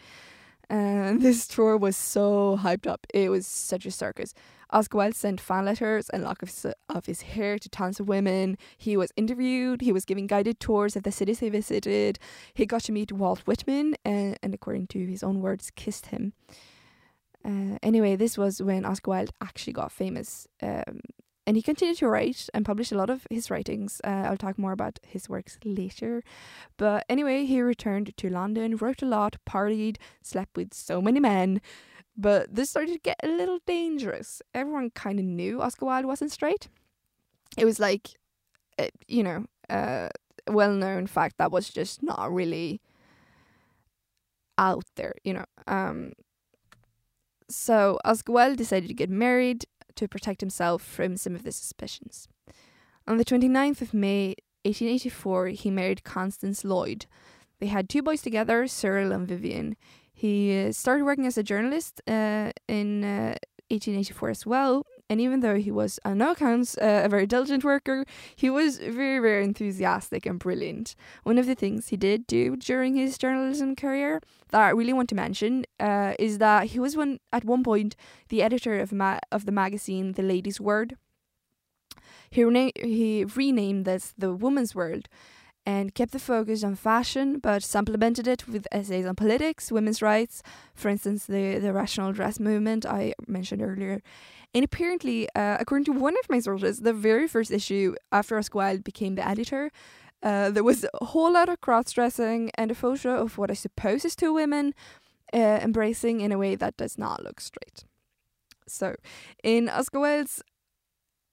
And 0.70 1.22
this 1.26 1.48
tour 1.48 1.78
was 1.78 1.96
so 1.96 2.58
hyped 2.62 2.88
up. 2.88 3.06
It 3.14 3.30
was 3.30 3.48
such 3.48 3.86
a 3.86 3.92
circus. 3.92 4.34
Oscar 4.70 4.98
Wilde 4.98 5.16
sent 5.16 5.40
fan 5.40 5.66
letters 5.66 6.10
and 6.10 6.24
locks 6.24 6.66
of, 6.66 6.74
of 6.90 7.06
his 7.06 7.22
hair 7.22 7.60
to 7.60 7.70
tons 7.70 8.00
of 8.00 8.08
women. 8.08 8.58
He 8.78 8.98
was 8.98 9.12
interviewed. 9.16 9.82
He 9.82 9.92
was 9.92 10.04
giving 10.04 10.26
guided 10.26 10.60
tours 10.60 10.96
of 10.96 11.04
the 11.04 11.12
cities 11.12 11.40
he 11.40 11.50
visited. 11.50 12.18
He 12.54 12.66
got 12.66 12.82
to 12.84 12.92
meet 12.92 13.12
Walt 13.12 13.42
Whitman 13.42 13.96
and, 14.04 14.38
and 14.42 14.54
according 14.54 14.88
to 14.88 15.06
his 15.06 15.22
own 15.22 15.42
words, 15.42 15.72
kissed 15.76 16.08
him. 16.08 16.34
Uh, 17.46 17.78
anyway, 17.84 18.16
this 18.16 18.38
was 18.38 18.62
when 18.62 18.86
Oscar 18.86 19.12
Wilde 19.12 19.32
actually 19.42 19.74
got 19.74 19.92
famous. 19.92 20.48
Um, 20.62 21.02
and 21.46 21.58
he 21.58 21.62
continued 21.62 21.98
to 21.98 22.08
write 22.08 22.50
and 22.54 22.66
publish 22.66 22.92
a 22.92 22.96
lot 22.96 23.10
of 23.10 23.28
his 23.30 23.52
writings. 23.52 24.00
Uh, 24.04 24.28
I'll 24.28 24.38
talk 24.38 24.58
more 24.58 24.72
about 24.72 25.00
his 25.06 25.28
works 25.28 25.58
later. 25.66 26.24
But 26.78 27.06
anyway, 27.10 27.46
he 27.46 27.62
returned 27.62 28.16
to 28.16 28.30
London, 28.30 28.78
wrote 28.78 29.02
a 29.02 29.06
lot, 29.06 29.36
partied, 29.46 29.98
slept 30.22 30.56
with 30.56 30.74
so 30.74 31.02
many 31.02 31.20
men. 31.20 31.62
But 32.16 32.56
this 32.56 32.70
started 32.70 32.94
to 32.94 33.00
get 33.00 33.20
a 33.24 33.28
little 33.28 33.60
dangerous. 33.66 34.42
Everyone 34.54 34.92
kind 34.92 35.20
of 35.20 35.26
knew 35.26 35.62
Oscar 35.62 35.86
Wilde 35.86 36.06
wasn't 36.06 36.32
straight. 36.32 36.70
It 37.58 37.66
was 37.66 37.80
like, 37.80 38.12
uh, 38.80 38.88
you 39.08 39.24
know, 39.24 39.46
a 39.70 40.10
well 40.48 40.74
known 40.74 41.08
fact 41.08 41.38
that 41.38 41.52
was 41.52 41.70
just 41.70 42.04
not 42.04 42.32
really 42.32 42.82
out 44.58 44.86
there, 44.96 45.16
you 45.24 45.34
know. 45.34 45.46
Um, 45.68 46.14
so 47.50 48.00
Oscar 48.06 48.32
Wilde 48.32 48.58
decided 48.58 48.88
to 48.88 48.94
get 48.94 49.10
married 49.10 49.66
to 49.96 50.08
protect 50.08 50.42
himself 50.42 50.82
from 50.82 51.18
some 51.18 51.36
of 51.36 51.44
the 51.44 51.52
suspicions. 51.52 52.28
On 53.08 53.18
the 53.18 53.26
29th 53.26 53.82
of 53.82 53.94
May 53.94 54.36
1884, 54.64 55.48
he 55.48 55.70
married 55.70 56.04
Constance 56.04 56.64
Lloyd. 56.64 57.06
They 57.60 57.68
had 57.68 57.90
two 57.90 58.02
boys 58.02 58.22
together, 58.22 58.68
Cyril 58.68 59.12
and 59.12 59.28
Vivian. 59.28 59.76
He 60.14 60.68
uh, 60.68 60.72
started 60.72 61.04
working 61.04 61.28
as 61.28 61.38
a 61.38 61.44
journalist 61.44 62.02
uh, 62.08 62.52
in 62.68 63.04
uh, 63.04 63.36
1884 63.70 64.30
as 64.30 64.46
well, 64.46 64.86
and 65.14 65.22
even 65.22 65.42
though 65.42 65.58
he 65.58 65.70
was, 65.70 66.00
on 66.04 66.18
no 66.18 66.32
accounts, 66.32 66.76
uh, 66.80 67.04
a 67.06 67.08
very 67.08 67.28
diligent 67.28 67.64
worker, 67.64 68.04
he 68.36 68.50
was 68.50 68.80
very, 68.80 69.20
very 69.20 69.44
enthusiastic 69.44 70.26
and 70.26 70.40
brilliant. 70.40 70.96
One 71.22 71.38
of 71.38 71.46
the 71.46 71.54
things 71.54 71.90
he 71.90 71.98
did 71.98 72.26
do 72.26 72.56
during 72.56 72.96
his 72.96 73.20
journalism 73.20 73.76
career 73.76 74.22
that 74.50 74.62
I 74.62 74.72
really 74.72 74.92
want 74.92 75.10
to 75.10 75.16
mention 75.16 75.66
uh, 75.80 76.14
is 76.18 76.40
that 76.40 76.72
he 76.72 76.80
was 76.80 76.98
one 76.98 77.20
at 77.32 77.46
one 77.46 77.64
point 77.64 77.96
the 78.30 78.42
editor 78.42 78.80
of 78.80 78.92
ma- 78.92 79.20
of 79.32 79.46
the 79.46 79.52
magazine 79.52 80.14
The 80.14 80.24
Lady's 80.24 80.60
World. 80.60 80.94
He, 82.32 82.44
rena- 82.44 82.72
he 82.76 83.24
renamed 83.24 83.86
this 83.86 84.16
The 84.18 84.34
Woman's 84.34 84.74
World 84.74 85.10
and 85.66 85.96
kept 85.96 86.12
the 86.12 86.20
focus 86.20 86.64
on 86.64 86.76
fashion, 86.76 87.40
but 87.40 87.64
supplemented 87.64 88.28
it 88.28 88.48
with 88.48 88.68
essays 88.72 89.06
on 89.06 89.16
politics, 89.16 89.72
women's 89.72 90.02
rights, 90.02 90.44
for 90.76 90.90
instance, 90.90 91.26
the, 91.26 91.58
the 91.58 91.72
rational 91.72 92.12
dress 92.12 92.40
movement 92.40 92.86
I 92.86 93.14
mentioned 93.28 93.62
earlier, 93.62 94.02
and 94.54 94.64
apparently, 94.64 95.28
uh, 95.36 95.58
according 95.60 95.86
to 95.86 95.94
one 95.94 96.16
of 96.24 96.30
my 96.30 96.40
sources, 96.40 96.82
the 96.82 96.94
very 96.94 97.28
first 97.28 97.50
issue 97.52 97.96
after 98.12 98.38
Oscar 98.38 98.58
Wilde 98.60 98.84
became 98.84 99.16
the 99.16 99.28
editor, 99.28 99.72
uh, 100.22 100.52
there 100.52 100.64
was 100.64 100.86
a 101.02 101.06
whole 101.06 101.34
lot 101.34 101.50
of 101.50 101.60
cross 101.60 101.92
dressing 101.92 102.52
and 102.56 102.70
a 102.70 102.76
photo 102.76 103.20
of 103.20 103.38
what 103.38 103.50
I 103.50 103.56
suppose 103.56 104.06
is 104.06 104.16
two 104.16 104.34
women 104.34 104.74
uh, 105.34 105.60
embracing 105.62 106.22
in 106.22 106.32
a 106.32 106.38
way 106.38 106.56
that 106.56 106.78
does 106.78 106.98
not 106.98 107.24
look 107.24 107.42
straight. 107.42 107.84
So, 108.68 108.96
in 109.44 109.70
Oscar 109.70 110.00
Wilde's 110.00 110.44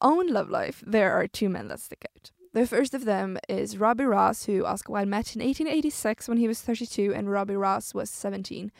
own 0.00 0.28
love 0.28 0.48
life, 0.48 0.82
there 0.86 1.12
are 1.12 1.28
two 1.28 1.50
men 1.50 1.68
that 1.68 1.80
stick 1.80 2.06
out. 2.16 2.30
The 2.52 2.66
first 2.66 2.94
of 2.94 3.04
them 3.04 3.38
is 3.48 3.78
Robbie 3.78 4.04
Ross, 4.04 4.46
who 4.46 4.64
Oscar 4.64 4.92
Wilde 4.92 5.08
met 5.08 5.36
in 5.36 5.42
1886 5.42 6.28
when 6.28 6.38
he 6.38 6.48
was 6.48 6.60
32 6.60 7.14
and 7.14 7.30
Robbie 7.30 7.54
Ross 7.54 7.94
was 7.94 8.10
17. 8.10 8.72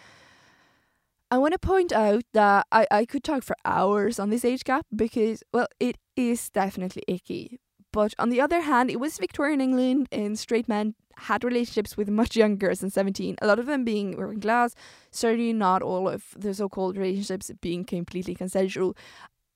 I 1.30 1.38
want 1.38 1.52
to 1.52 1.58
point 1.58 1.92
out 1.92 2.24
that 2.32 2.66
I, 2.72 2.86
I 2.90 3.04
could 3.04 3.22
talk 3.22 3.44
for 3.44 3.54
hours 3.64 4.18
on 4.18 4.30
this 4.30 4.44
age 4.44 4.64
gap 4.64 4.86
because, 4.94 5.44
well, 5.52 5.68
it 5.78 5.98
is 6.16 6.50
definitely 6.50 7.04
icky. 7.06 7.60
But 7.92 8.14
on 8.18 8.30
the 8.30 8.40
other 8.40 8.62
hand, 8.62 8.90
it 8.90 8.98
was 8.98 9.18
Victorian 9.18 9.60
England 9.60 10.08
and 10.10 10.36
straight 10.36 10.68
men 10.68 10.96
had 11.16 11.44
relationships 11.44 11.96
with 11.96 12.08
much 12.08 12.34
younger 12.34 12.66
girls 12.66 12.80
than 12.80 12.90
17, 12.90 13.36
a 13.40 13.46
lot 13.46 13.58
of 13.58 13.66
them 13.66 13.84
being 13.84 14.16
working 14.16 14.40
class, 14.40 14.74
certainly 15.12 15.52
not 15.52 15.82
all 15.82 16.08
of 16.08 16.24
the 16.36 16.54
so 16.54 16.68
called 16.68 16.96
relationships 16.96 17.50
being 17.60 17.84
completely 17.84 18.34
consensual. 18.34 18.96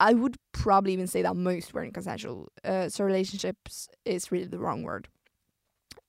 I 0.04 0.12
would 0.12 0.36
probably 0.52 0.92
even 0.92 1.06
say 1.06 1.22
that 1.22 1.34
most 1.34 1.72
weren't 1.72 1.94
consensual. 1.94 2.52
Uh, 2.62 2.90
so, 2.90 3.04
relationships 3.04 3.88
is 4.04 4.30
really 4.30 4.44
the 4.44 4.58
wrong 4.58 4.82
word. 4.82 5.08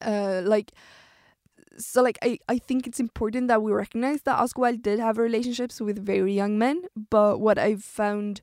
Uh, 0.01 0.41
like, 0.43 0.73
so 1.77 2.01
like 2.01 2.17
I, 2.21 2.39
I 2.49 2.57
think 2.57 2.87
it's 2.87 2.99
important 2.99 3.47
that 3.47 3.61
we 3.63 3.71
recognize 3.71 4.23
that 4.23 4.37
Oscar 4.37 4.61
Wilde 4.61 4.81
did 4.81 4.99
have 4.99 5.17
relationships 5.17 5.79
with 5.79 6.05
very 6.05 6.33
young 6.33 6.57
men, 6.57 6.83
but 7.09 7.39
what 7.39 7.57
I've 7.57 7.83
found 7.83 8.41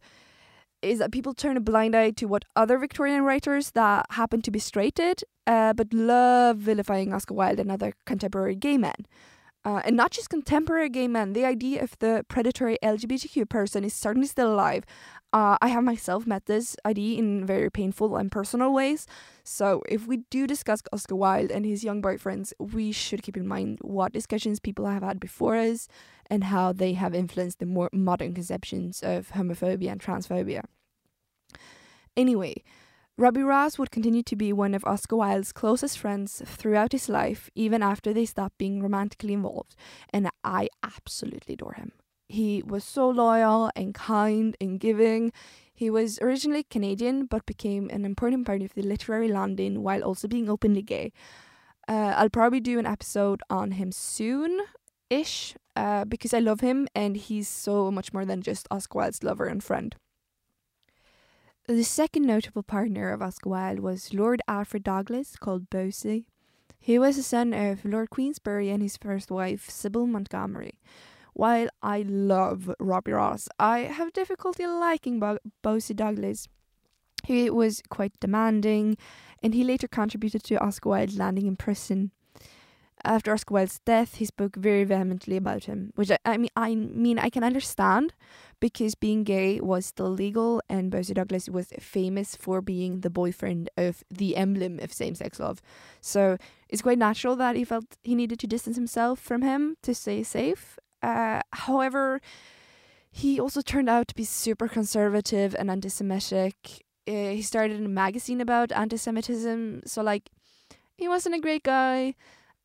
is 0.81 0.99
that 1.01 1.13
people 1.13 1.35
turn 1.35 1.59
a 1.59 1.61
blind 1.61 1.95
eye 1.95 2.11
to 2.13 2.27
what 2.27 2.47
other 2.57 2.79
Victorian 2.79 3.23
writers 3.23 3.73
that 3.73 4.07
happen 4.11 4.41
to 4.43 4.51
be 4.51 4.59
straight 4.59 4.95
did, 4.95 5.23
uh, 5.47 5.75
but 5.75 5.93
love 5.93 6.57
vilifying 6.57 7.13
Oscar 7.13 7.35
Wilde 7.35 7.61
and 7.61 7.71
other 7.71 7.93
contemporary 8.07 8.57
gay 8.57 8.79
men. 8.79 9.07
Uh, 9.65 9.81
and 9.85 9.97
not 9.97 10.11
just 10.11 10.29
contemporary 10.29 10.89
gay 10.89 11.07
men, 11.07 11.35
the 11.35 11.45
idea 11.45 11.83
of 11.83 11.97
the 12.01 12.25
predatory 12.27 12.79
LGBTQ 12.83 13.49
person 13.49 13.85
is 13.85 13.95
certainly 13.95 14.27
still 14.27 14.53
alive. 14.53 14.85
Uh, 15.33 15.57
I 15.63 15.69
have 15.69 15.85
myself 15.85 16.27
met 16.27 16.47
this 16.47 16.77
idea 16.85 17.19
in 17.19 17.47
very 17.47 17.71
painful 17.71 18.17
and 18.17 18.31
personal 18.31 18.73
ways. 18.73 19.07
So, 19.45 19.83
if 19.89 20.07
we 20.07 20.19
do 20.31 20.47
discuss 20.47 20.83
Oscar 20.93 21.15
Wilde 21.15 21.53
and 21.53 21.65
his 21.65 21.85
young 21.85 22.03
boyfriends, 22.03 22.53
we 22.59 22.91
should 22.91 23.23
keep 23.23 23.37
in 23.37 23.47
mind 23.47 23.79
what 23.83 24.13
discussions 24.13 24.59
people 24.59 24.87
have 24.87 25.03
had 25.03 25.21
before 25.21 25.57
us 25.57 25.87
and 26.29 26.45
how 26.45 26.73
they 26.73 26.95
have 26.95 27.15
influenced 27.15 27.61
the 27.61 27.67
more 27.67 27.89
modern 27.93 28.35
conceptions 28.35 29.01
of 29.03 29.31
homophobia 29.31 29.93
and 29.93 30.01
transphobia. 30.01 30.65
Anyway, 32.17 32.63
Robbie 33.19 33.43
Ross 33.43 33.79
would 33.79 33.91
continue 33.91 34.23
to 34.23 34.37
be 34.37 34.55
one 34.55 34.75
of 34.75 34.85
Oscar 34.87 35.17
Wilde's 35.17 35.53
closest 35.53 35.99
friends 35.99 36.41
throughout 36.47 36.93
his 36.93 37.11
life, 37.11 37.51
even 37.55 37.83
after 37.83 38.13
they 38.15 38.25
stopped 38.25 38.57
being 38.57 38.83
romantically 38.83 39.35
involved, 39.35 39.77
and 40.13 40.31
I 40.43 40.69
absolutely 40.83 41.55
adore 41.55 41.75
him. 41.75 41.93
He 42.29 42.63
was 42.63 42.85
so 42.85 43.11
loyal 43.11 43.71
and 43.77 43.93
kind 43.95 44.57
and 44.59 44.81
giving. 44.81 45.31
He 45.75 45.91
was 45.91 46.19
originally 46.23 46.63
Canadian 46.63 47.27
but 47.27 47.45
became 47.45 47.91
an 47.91 48.07
important 48.07 48.47
part 48.47 48.63
of 48.63 48.73
the 48.73 48.83
literary 48.83 49.29
London 49.29 49.83
while 49.83 50.03
also 50.03 50.27
being 50.27 50.49
openly 50.49 50.81
gay. 50.81 51.13
Uh, 51.87 52.15
I'll 52.17 52.31
probably 52.31 52.61
do 52.61 52.79
an 52.79 52.87
episode 52.87 53.43
on 53.51 53.73
him 53.73 53.93
soon 53.93 54.61
ish 55.11 55.55
uh, 55.77 56.07
because 56.07 56.33
I 56.33 56.39
love 56.39 56.61
him 56.61 56.89
and 56.95 57.19
he's 57.19 57.49
so 57.49 57.91
much 57.91 58.15
more 58.15 58.25
than 58.25 58.41
just 58.41 58.67
Oscar 58.71 59.01
Wilde's 59.01 59.23
lover 59.23 59.45
and 59.45 59.63
friend. 59.63 59.95
The 61.69 61.85
second 61.85 62.27
notable 62.27 62.65
partner 62.65 63.11
of 63.11 63.23
Oscar 63.23 63.51
Wilde 63.51 63.79
was 63.79 64.13
Lord 64.13 64.43
Alfred 64.49 64.83
Douglas, 64.83 65.37
called 65.37 65.71
Bosie. 65.71 66.27
He 66.81 66.99
was 66.99 67.17
the 67.17 67.23
son 67.23 67.53
of 67.53 67.85
Lord 67.85 68.11
Queensberry 68.11 68.69
and 68.69 68.83
his 68.83 68.97
first 68.97 69.31
wife, 69.31 69.71
Sybil 69.71 70.09
Montgomery. 70.09 70.81
While 71.35 71.69
I 71.81 72.03
love 72.03 72.75
Robbie 72.81 73.13
Ross, 73.13 73.49
I 73.61 73.81
have 73.81 74.13
difficulty 74.13 74.67
liking 74.67 75.21
Bo- 75.21 75.39
Douglas. 75.63 76.49
He 77.25 77.49
was 77.49 77.81
quite 77.89 78.19
demanding, 78.19 78.97
and 79.41 79.55
he 79.55 79.63
later 79.63 79.87
contributed 79.87 80.43
to 80.45 80.59
Oscar 80.59 80.89
Wilde 80.89 81.17
landing 81.17 81.47
in 81.47 81.55
prison. 81.55 82.11
After 83.05 83.33
Oscar 83.33 83.55
Wilde's 83.55 83.81
death, 83.85 84.17
he 84.17 84.25
spoke 84.25 84.55
very 84.55 84.85
vehemently 84.85 85.37
about 85.37 85.65
him, 85.65 85.93
which 85.97 86.11
I, 86.11 86.19
I 86.25 86.37
mean, 86.37 86.51
I 86.57 86.75
mean, 86.75 87.19
I 87.19 87.31
can 87.31 87.43
understand 87.43 88.15
because 88.61 88.95
being 88.95 89.25
gay 89.25 89.61
was 89.61 89.87
still 89.87 90.11
legal, 90.11 90.63
and 90.69 90.91
Bosie 90.91 91.15
Douglas 91.15 91.49
was 91.49 91.73
famous 91.81 92.37
for 92.37 92.61
being 92.61 93.01
the 93.01 93.11
boyfriend 93.11 93.71
of 93.77 94.05
the 94.09 94.37
emblem 94.37 94.79
of 94.79 94.93
same-sex 94.93 95.41
love. 95.41 95.61
So 96.01 96.37
it's 96.69 96.83
quite 96.83 96.99
natural 96.99 97.35
that 97.37 97.57
he 97.57 97.65
felt 97.65 97.97
he 98.03 98.15
needed 98.15 98.39
to 98.39 98.47
distance 98.47 98.77
himself 98.77 99.19
from 99.19 99.43
him 99.43 99.77
to 99.83 99.95
stay 99.95 100.23
safe. 100.23 100.79
Uh, 101.03 101.41
however, 101.53 102.21
he 103.11 103.41
also 103.41 103.61
turned 103.63 103.91
out 103.91 104.07
to 104.09 104.15
be 104.15 104.25
super 104.25 104.69
conservative 104.69 105.57
and 105.59 105.69
anti-Semitic. 105.69 106.85
Uh, 107.09 107.35
he 107.35 107.43
started 107.43 107.85
a 107.85 107.89
magazine 107.89 108.41
about 108.41 108.71
anti-Semitism, 108.71 109.83
so 109.85 110.03
like, 110.03 110.31
he 110.97 111.09
wasn't 111.09 111.35
a 111.35 111.41
great 111.41 111.65
guy. 111.65 112.15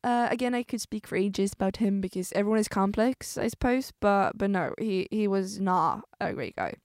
Uh, 0.08 0.26
again, 0.30 0.54
I 0.54 0.62
could 0.62 0.80
speak 0.80 1.06
for 1.06 1.16
ages 1.16 1.52
about 1.52 1.76
him 1.76 2.00
because 2.00 2.32
everyone 2.32 2.60
is 2.60 2.66
complex, 2.66 3.36
I 3.36 3.48
suppose. 3.48 3.92
But 4.00 4.38
but 4.38 4.48
no, 4.48 4.72
he 4.78 5.06
he 5.10 5.28
was 5.28 5.60
not 5.60 6.04
a 6.18 6.32
great 6.32 6.56
guy. 6.56 6.76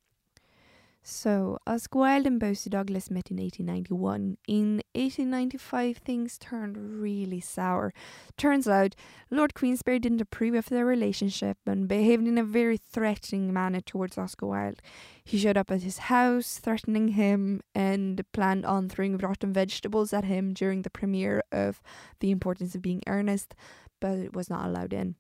So, 1.06 1.58
Oscar 1.68 2.00
Wilde 2.00 2.28
and 2.28 2.40
Bosie 2.40 2.70
Douglas 2.70 3.12
met 3.12 3.30
in 3.30 3.36
1891. 3.36 4.38
In 4.48 4.82
1895, 4.94 5.98
things 5.98 6.38
turned 6.38 7.02
really 7.02 7.42
sour. 7.42 7.94
Turns 8.38 8.70
out, 8.70 8.96
Lord 9.30 9.54
Queensberry 9.54 10.00
didn't 10.00 10.22
approve 10.22 10.54
of 10.54 10.70
their 10.70 10.86
relationship 10.86 11.58
and 11.66 11.90
behaved 11.90 12.26
in 12.26 12.38
a 12.38 12.44
very 12.44 12.78
threatening 12.78 13.52
manner 13.52 13.82
towards 13.82 14.18
Oscar 14.18 14.48
Wilde. 14.48 14.82
He 15.26 15.38
showed 15.38 15.58
up 15.58 15.70
at 15.72 15.84
his 15.84 15.98
house, 15.98 16.58
threatening 16.60 17.10
him, 17.10 17.60
and 17.76 18.24
planned 18.32 18.66
on 18.66 18.88
throwing 18.88 19.18
rotten 19.18 19.52
vegetables 19.52 20.14
at 20.14 20.24
him 20.24 20.54
during 20.54 20.84
the 20.84 20.90
premiere 20.90 21.44
of 21.52 21.82
The 22.22 22.32
Importance 22.32 22.76
of 22.76 22.82
Being 22.82 23.04
Earnest, 23.08 23.56
but 24.00 24.18
it 24.20 24.34
was 24.34 24.50
not 24.50 24.66
allowed 24.66 24.94
in. 24.94 25.16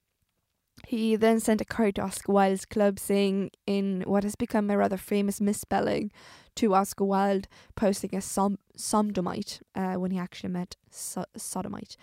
He 0.87 1.15
then 1.15 1.39
sent 1.39 1.61
a 1.61 1.65
card 1.65 1.95
to 1.95 2.01
Oscar 2.01 2.31
Wilde's 2.31 2.65
club 2.65 2.99
saying, 2.99 3.51
in 3.65 4.03
what 4.05 4.23
has 4.23 4.35
become 4.35 4.69
a 4.69 4.77
rather 4.77 4.97
famous 4.97 5.39
misspelling, 5.39 6.11
to 6.55 6.73
Oscar 6.73 7.05
Wilde, 7.05 7.47
posting 7.75 8.15
a 8.15 8.21
som- 8.21 8.59
sodomite 8.75 9.61
uh, 9.75 9.93
when 9.93 10.11
he 10.11 10.19
actually 10.19 10.49
meant 10.49 10.77
so- 10.91 11.25
sodomite. 11.37 11.95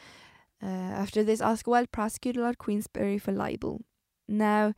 Uh, 0.62 0.66
after 0.66 1.22
this, 1.22 1.40
Oscar 1.40 1.70
Wilde 1.70 1.92
prosecuted 1.92 2.42
Lord 2.42 2.58
Queensberry 2.58 3.18
for 3.18 3.32
libel. 3.32 3.82
Now, 4.28 4.74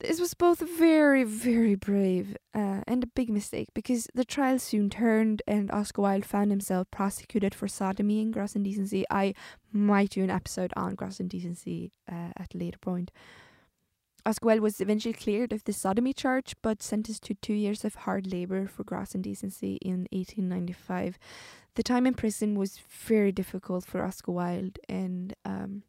this 0.00 0.20
was 0.20 0.34
both 0.34 0.60
very, 0.60 1.24
very 1.24 1.74
brave 1.74 2.36
uh, 2.54 2.80
and 2.86 3.04
a 3.04 3.08
big 3.08 3.30
mistake 3.30 3.68
because 3.74 4.08
the 4.14 4.24
trial 4.24 4.58
soon 4.58 4.90
turned 4.90 5.42
and 5.46 5.70
Oscar 5.70 6.02
Wilde 6.02 6.24
found 6.24 6.50
himself 6.50 6.90
prosecuted 6.90 7.54
for 7.54 7.68
sodomy 7.68 8.20
and 8.20 8.32
gross 8.32 8.56
indecency. 8.56 9.04
I 9.08 9.34
might 9.72 10.10
do 10.10 10.24
an 10.24 10.30
episode 10.30 10.72
on 10.76 10.94
gross 10.94 11.20
indecency 11.20 11.92
uh, 12.10 12.32
at 12.36 12.54
a 12.54 12.58
later 12.58 12.78
point. 12.78 13.10
Oscar 14.26 14.46
Wilde 14.46 14.60
was 14.60 14.80
eventually 14.80 15.12
cleared 15.12 15.52
of 15.52 15.64
the 15.64 15.72
sodomy 15.72 16.12
charge 16.12 16.54
but 16.62 16.82
sentenced 16.82 17.22
to 17.24 17.34
two 17.34 17.52
years 17.52 17.84
of 17.84 17.94
hard 17.94 18.26
labour 18.26 18.66
for 18.66 18.82
gross 18.82 19.14
indecency 19.14 19.76
in 19.82 20.08
1895. 20.12 21.18
The 21.76 21.82
time 21.82 22.06
in 22.06 22.14
prison 22.14 22.54
was 22.54 22.78
very 22.78 23.32
difficult 23.32 23.84
for 23.84 24.02
Oscar 24.02 24.32
Wilde 24.32 24.78
and 24.88 25.34
um, 25.44 25.82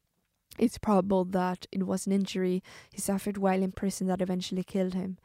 it's 0.58 0.78
probable 0.78 1.26
that 1.26 1.66
it 1.72 1.86
was 1.86 2.06
an 2.06 2.14
injury 2.14 2.64
he 2.92 3.02
suffered 3.02 3.38
while 3.38 3.62
in 3.62 3.72
prison 3.72 4.08
that 4.08 4.22
eventually 4.22 4.64
killed 4.64 4.94
him. 4.94 5.18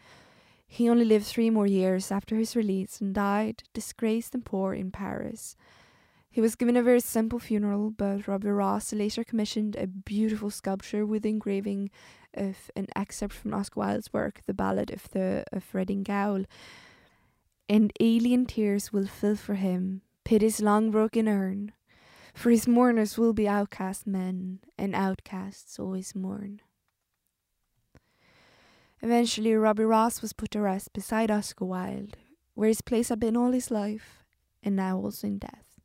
He 0.66 0.88
only 0.88 1.04
lived 1.04 1.26
three 1.26 1.50
more 1.50 1.66
years 1.66 2.12
after 2.12 2.36
his 2.36 2.54
release 2.54 3.00
and 3.00 3.14
died, 3.14 3.64
disgraced 3.74 4.34
and 4.34 4.44
poor, 4.44 4.72
in 4.72 4.90
Paris. 4.90 5.56
He 6.30 6.40
was 6.40 6.54
given 6.54 6.76
a 6.76 6.82
very 6.82 7.00
simple 7.00 7.40
funeral, 7.40 7.90
but 7.90 8.28
Robbie 8.28 8.50
Ross 8.50 8.92
later 8.92 9.24
commissioned 9.24 9.74
a 9.74 9.88
beautiful 9.88 10.48
sculpture 10.48 11.04
with 11.04 11.26
engraving 11.26 11.90
of 12.34 12.70
an 12.76 12.86
excerpt 12.94 13.34
from 13.34 13.52
Oscar 13.52 13.80
Wilde's 13.80 14.12
work, 14.12 14.42
The 14.46 14.54
Ballad 14.54 14.92
of 14.92 15.10
the 15.10 15.44
of 15.52 15.74
Reading 15.74 16.04
Gaol. 16.04 16.44
And 17.68 17.92
alien 17.98 18.46
tears 18.46 18.92
will 18.92 19.06
fill 19.06 19.34
for 19.34 19.54
him 19.54 20.02
pity's 20.24 20.60
long 20.60 20.92
broken 20.92 21.26
urn, 21.26 21.72
for 22.34 22.50
his 22.50 22.68
mourners 22.68 23.18
will 23.18 23.32
be 23.32 23.48
outcast 23.48 24.06
men, 24.06 24.60
and 24.78 24.94
outcasts 24.94 25.78
always 25.78 26.14
mourn. 26.14 26.60
Eventually, 29.02 29.54
Robbie 29.54 29.84
Ross 29.84 30.20
was 30.20 30.32
put 30.32 30.50
to 30.50 30.60
rest 30.60 30.92
beside 30.92 31.30
Oscar 31.30 31.64
Wilde, 31.64 32.16
where 32.54 32.68
his 32.68 32.82
place 32.82 33.08
had 33.08 33.20
been 33.20 33.36
all 33.36 33.52
his 33.52 33.70
life, 33.70 34.24
and 34.62 34.76
now 34.76 34.98
also 34.98 35.26
in 35.26 35.38
death. 35.38 35.80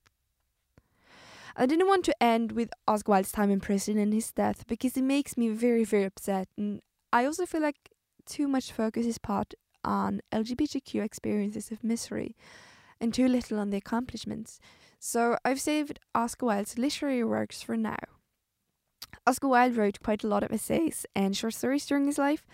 I 1.55 1.65
didn't 1.65 1.87
want 1.87 2.03
to 2.05 2.23
end 2.23 2.51
with 2.51 2.69
Oscar 2.87 3.11
Wilde's 3.13 3.31
time 3.31 3.49
in 3.49 3.61
prison 3.61 3.97
and 3.97 4.13
his 4.13 4.33
death 4.33 4.67
because 4.67 4.97
it 4.97 5.03
makes 5.03 5.37
me 5.37 5.49
very, 5.49 5.85
very 5.85 6.03
upset, 6.03 6.49
and 6.57 6.81
I 7.13 7.25
also 7.25 7.45
feel 7.45 7.61
like 7.61 7.89
too 8.25 8.47
much 8.47 8.73
focus 8.73 9.05
is 9.05 9.17
put 9.17 9.53
on 9.85 10.21
LGBTQ 10.33 11.01
experiences 11.03 11.71
of 11.71 11.83
misery, 11.83 12.35
and 12.99 13.13
too 13.13 13.27
little 13.27 13.59
on 13.59 13.69
the 13.69 13.77
accomplishments. 13.77 14.59
So 15.07 15.37
I've 15.45 15.61
saved 15.61 15.99
Oscar 16.15 16.47
Wilde's 16.47 16.79
literary 16.79 17.23
works 17.23 17.61
for 17.61 17.77
now. 17.77 17.99
Oscar 19.27 19.47
Wilde 19.47 19.77
wrote 19.77 19.99
quite 20.01 20.23
a 20.23 20.27
lot 20.27 20.41
of 20.41 20.51
essays 20.51 21.05
and 21.15 21.37
short 21.37 21.53
stories 21.53 21.85
during 21.85 22.07
his 22.07 22.17
life. 22.17 22.47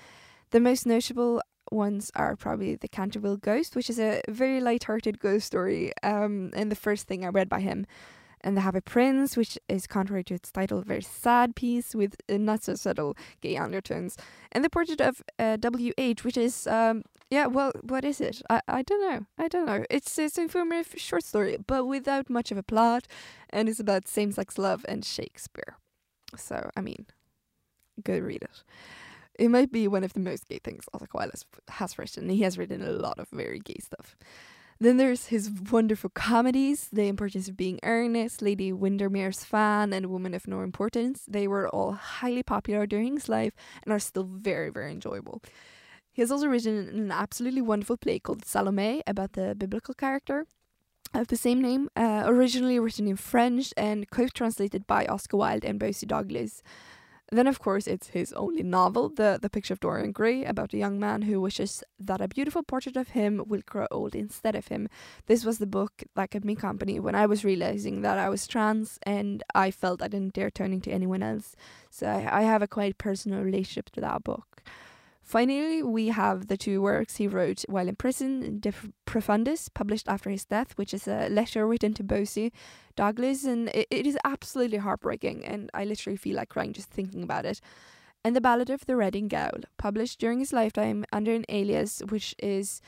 The 0.49 0.59
most 0.59 0.85
notable 0.85 1.41
ones 1.71 2.11
are 2.13 2.35
probably 2.35 2.75
The 2.75 2.89
Canterville 2.89 3.37
Ghost, 3.37 3.73
which 3.73 3.89
is 3.89 4.01
a 4.01 4.21
very 4.27 4.59
light-hearted 4.59 5.17
ghost 5.17 5.47
story, 5.47 5.93
um, 6.03 6.51
and 6.53 6.69
the 6.69 6.75
first 6.75 7.07
thing 7.07 7.23
I 7.23 7.29
read 7.29 7.47
by 7.47 7.61
him. 7.61 7.87
And 8.43 8.57
The 8.57 8.61
Happy 8.61 8.81
Prince, 8.81 9.37
which 9.37 9.57
is 9.69 9.87
contrary 9.87 10.23
to 10.25 10.33
its 10.33 10.51
title, 10.51 10.79
a 10.79 10.83
very 10.83 11.01
sad 11.01 11.55
piece 11.55 11.93
with 11.93 12.15
uh, 12.29 12.37
not 12.37 12.63
so 12.63 12.75
subtle 12.75 13.15
gay 13.41 13.55
undertones. 13.55 14.17
And 14.51 14.63
The 14.63 14.69
Portrait 14.69 14.99
of 14.99 15.21
uh, 15.37 15.57
W.H., 15.57 16.23
which 16.23 16.37
is, 16.37 16.67
um, 16.67 17.03
yeah, 17.29 17.45
well, 17.45 17.71
what 17.81 18.03
is 18.03 18.19
it? 18.19 18.41
I, 18.49 18.61
I 18.67 18.81
don't 18.81 19.01
know. 19.01 19.25
I 19.37 19.47
don't 19.47 19.65
know. 19.65 19.85
It's, 19.89 20.17
it's 20.17 20.37
an 20.37 20.43
informative 20.43 20.93
short 20.97 21.23
story, 21.23 21.57
but 21.65 21.85
without 21.85 22.29
much 22.29 22.51
of 22.51 22.57
a 22.57 22.63
plot, 22.63 23.07
and 23.49 23.69
it's 23.69 23.79
about 23.79 24.07
same 24.07 24.31
sex 24.31 24.57
love 24.57 24.85
and 24.89 25.05
Shakespeare. 25.05 25.77
So, 26.35 26.69
I 26.75 26.81
mean, 26.81 27.05
go 28.03 28.17
read 28.17 28.43
it. 28.43 28.63
It 29.39 29.49
might 29.49 29.71
be 29.71 29.87
one 29.87 30.03
of 30.03 30.13
the 30.13 30.19
most 30.19 30.47
gay 30.49 30.59
things 30.63 30.85
Oscar 30.93 31.07
Wilde 31.13 31.31
has, 31.31 31.45
has 31.69 31.97
written. 31.97 32.29
He 32.29 32.41
has 32.41 32.57
written 32.57 32.81
a 32.81 32.91
lot 32.91 33.19
of 33.19 33.27
very 33.31 33.59
gay 33.59 33.79
stuff. 33.81 34.15
Then 34.81 34.97
there's 34.97 35.27
his 35.27 35.51
wonderful 35.71 36.09
comedies, 36.09 36.89
The 36.91 37.03
Importance 37.03 37.47
of 37.47 37.55
Being 37.55 37.79
Earnest, 37.83 38.41
Lady 38.41 38.71
Windermere's 38.71 39.43
Fan, 39.43 39.93
and 39.93 40.07
Woman 40.07 40.33
of 40.33 40.47
No 40.47 40.61
Importance. 40.61 41.21
They 41.27 41.47
were 41.47 41.69
all 41.69 41.91
highly 41.91 42.41
popular 42.41 42.87
during 42.87 43.13
his 43.13 43.29
life 43.29 43.53
and 43.83 43.93
are 43.93 43.99
still 43.99 44.23
very, 44.23 44.71
very 44.71 44.91
enjoyable. 44.91 45.43
He 46.11 46.23
has 46.23 46.31
also 46.31 46.47
written 46.47 46.89
an 46.89 47.11
absolutely 47.11 47.61
wonderful 47.61 47.95
play 47.95 48.17
called 48.17 48.43
Salome 48.43 49.03
about 49.05 49.33
the 49.33 49.53
biblical 49.53 49.93
character 49.93 50.47
of 51.13 51.27
the 51.27 51.37
same 51.37 51.61
name, 51.61 51.87
uh, 51.95 52.23
originally 52.25 52.79
written 52.79 53.07
in 53.07 53.17
French 53.17 53.75
and 53.77 54.09
co 54.09 54.29
translated 54.29 54.87
by 54.87 55.05
Oscar 55.05 55.37
Wilde 55.37 55.63
and 55.63 55.77
Bosie 55.77 56.07
Douglas. 56.07 56.63
Then, 57.33 57.47
of 57.47 57.59
course, 57.59 57.87
it's 57.87 58.09
his 58.09 58.33
only 58.33 58.61
novel, 58.61 59.07
The, 59.07 59.39
the 59.41 59.49
Picture 59.49 59.73
of 59.73 59.79
Dorian 59.79 60.11
Gray, 60.11 60.43
about 60.43 60.73
a 60.73 60.77
young 60.77 60.99
man 60.99 61.21
who 61.21 61.39
wishes 61.39 61.81
that 61.97 62.19
a 62.19 62.27
beautiful 62.27 62.61
portrait 62.61 62.97
of 62.97 63.09
him 63.09 63.41
will 63.47 63.61
grow 63.65 63.87
old 63.89 64.15
instead 64.15 64.53
of 64.53 64.67
him. 64.67 64.89
This 65.27 65.45
was 65.45 65.57
the 65.57 65.65
book 65.65 66.03
that 66.15 66.31
kept 66.31 66.43
me 66.43 66.55
company 66.55 66.99
when 66.99 67.15
I 67.15 67.25
was 67.25 67.45
realizing 67.45 68.01
that 68.01 68.19
I 68.19 68.27
was 68.27 68.47
trans 68.47 68.99
and 69.03 69.43
I 69.55 69.71
felt 69.71 70.01
I 70.01 70.09
didn't 70.09 70.33
dare 70.33 70.51
turning 70.51 70.81
to 70.81 70.91
anyone 70.91 71.23
else. 71.23 71.55
So 71.89 72.05
I, 72.05 72.39
I 72.39 72.41
have 72.41 72.61
a 72.61 72.67
quite 72.67 72.97
personal 72.97 73.41
relationship 73.41 73.91
to 73.91 74.01
that 74.01 74.25
book. 74.25 74.61
Finally, 75.23 75.81
we 75.81 76.07
have 76.07 76.47
the 76.47 76.57
two 76.57 76.81
works 76.81 77.17
he 77.17 77.27
wrote 77.27 77.63
while 77.69 77.87
in 77.87 77.95
prison, 77.95 78.59
De 78.59 78.73
Profundis, 79.05 79.69
published 79.73 80.09
after 80.09 80.29
his 80.29 80.45
death, 80.45 80.73
which 80.77 80.93
is 80.93 81.07
a 81.07 81.29
letter 81.29 81.65
written 81.65 81.93
to 81.93 82.03
Bosie 82.03 82.51
Douglas, 82.95 83.45
and 83.45 83.69
it, 83.69 83.87
it 83.89 84.07
is 84.07 84.17
absolutely 84.25 84.79
heartbreaking, 84.79 85.45
and 85.45 85.69
I 85.73 85.85
literally 85.85 86.17
feel 86.17 86.35
like 86.35 86.49
crying 86.49 86.73
just 86.73 86.89
thinking 86.89 87.23
about 87.23 87.45
it. 87.45 87.61
And 88.23 88.35
The 88.35 88.41
Ballad 88.41 88.69
of 88.69 88.85
the 88.85 88.95
Reading 88.95 89.27
Gaol, 89.27 89.61
published 89.77 90.19
during 90.19 90.39
his 90.39 90.53
lifetime 90.53 91.05
under 91.11 91.33
an 91.33 91.45
alias, 91.49 92.01
which 92.09 92.35
is 92.37 92.81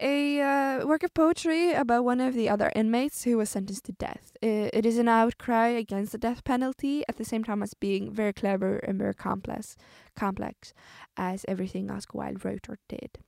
a 0.00 0.40
uh, 0.40 0.86
work 0.86 1.02
of 1.02 1.14
poetry 1.14 1.72
about 1.72 2.04
one 2.04 2.20
of 2.20 2.34
the 2.34 2.48
other 2.48 2.70
inmates 2.76 3.24
who 3.24 3.38
was 3.38 3.50
sentenced 3.50 3.84
to 3.84 3.92
death. 3.92 4.32
It, 4.42 4.70
it 4.72 4.86
is 4.86 4.98
an 4.98 5.08
outcry 5.08 5.68
against 5.68 6.12
the 6.12 6.18
death 6.18 6.44
penalty 6.44 7.04
at 7.08 7.16
the 7.16 7.24
same 7.24 7.44
time 7.44 7.62
as 7.62 7.74
being 7.74 8.12
very 8.12 8.32
clever 8.32 8.76
and 8.78 8.98
very 8.98 9.14
complex, 9.14 9.76
complex 10.14 10.74
as 11.16 11.44
everything 11.48 11.90
Oscar 11.90 12.18
Wilde 12.18 12.44
wrote 12.44 12.68
or 12.68 12.78
did. 12.88 13.18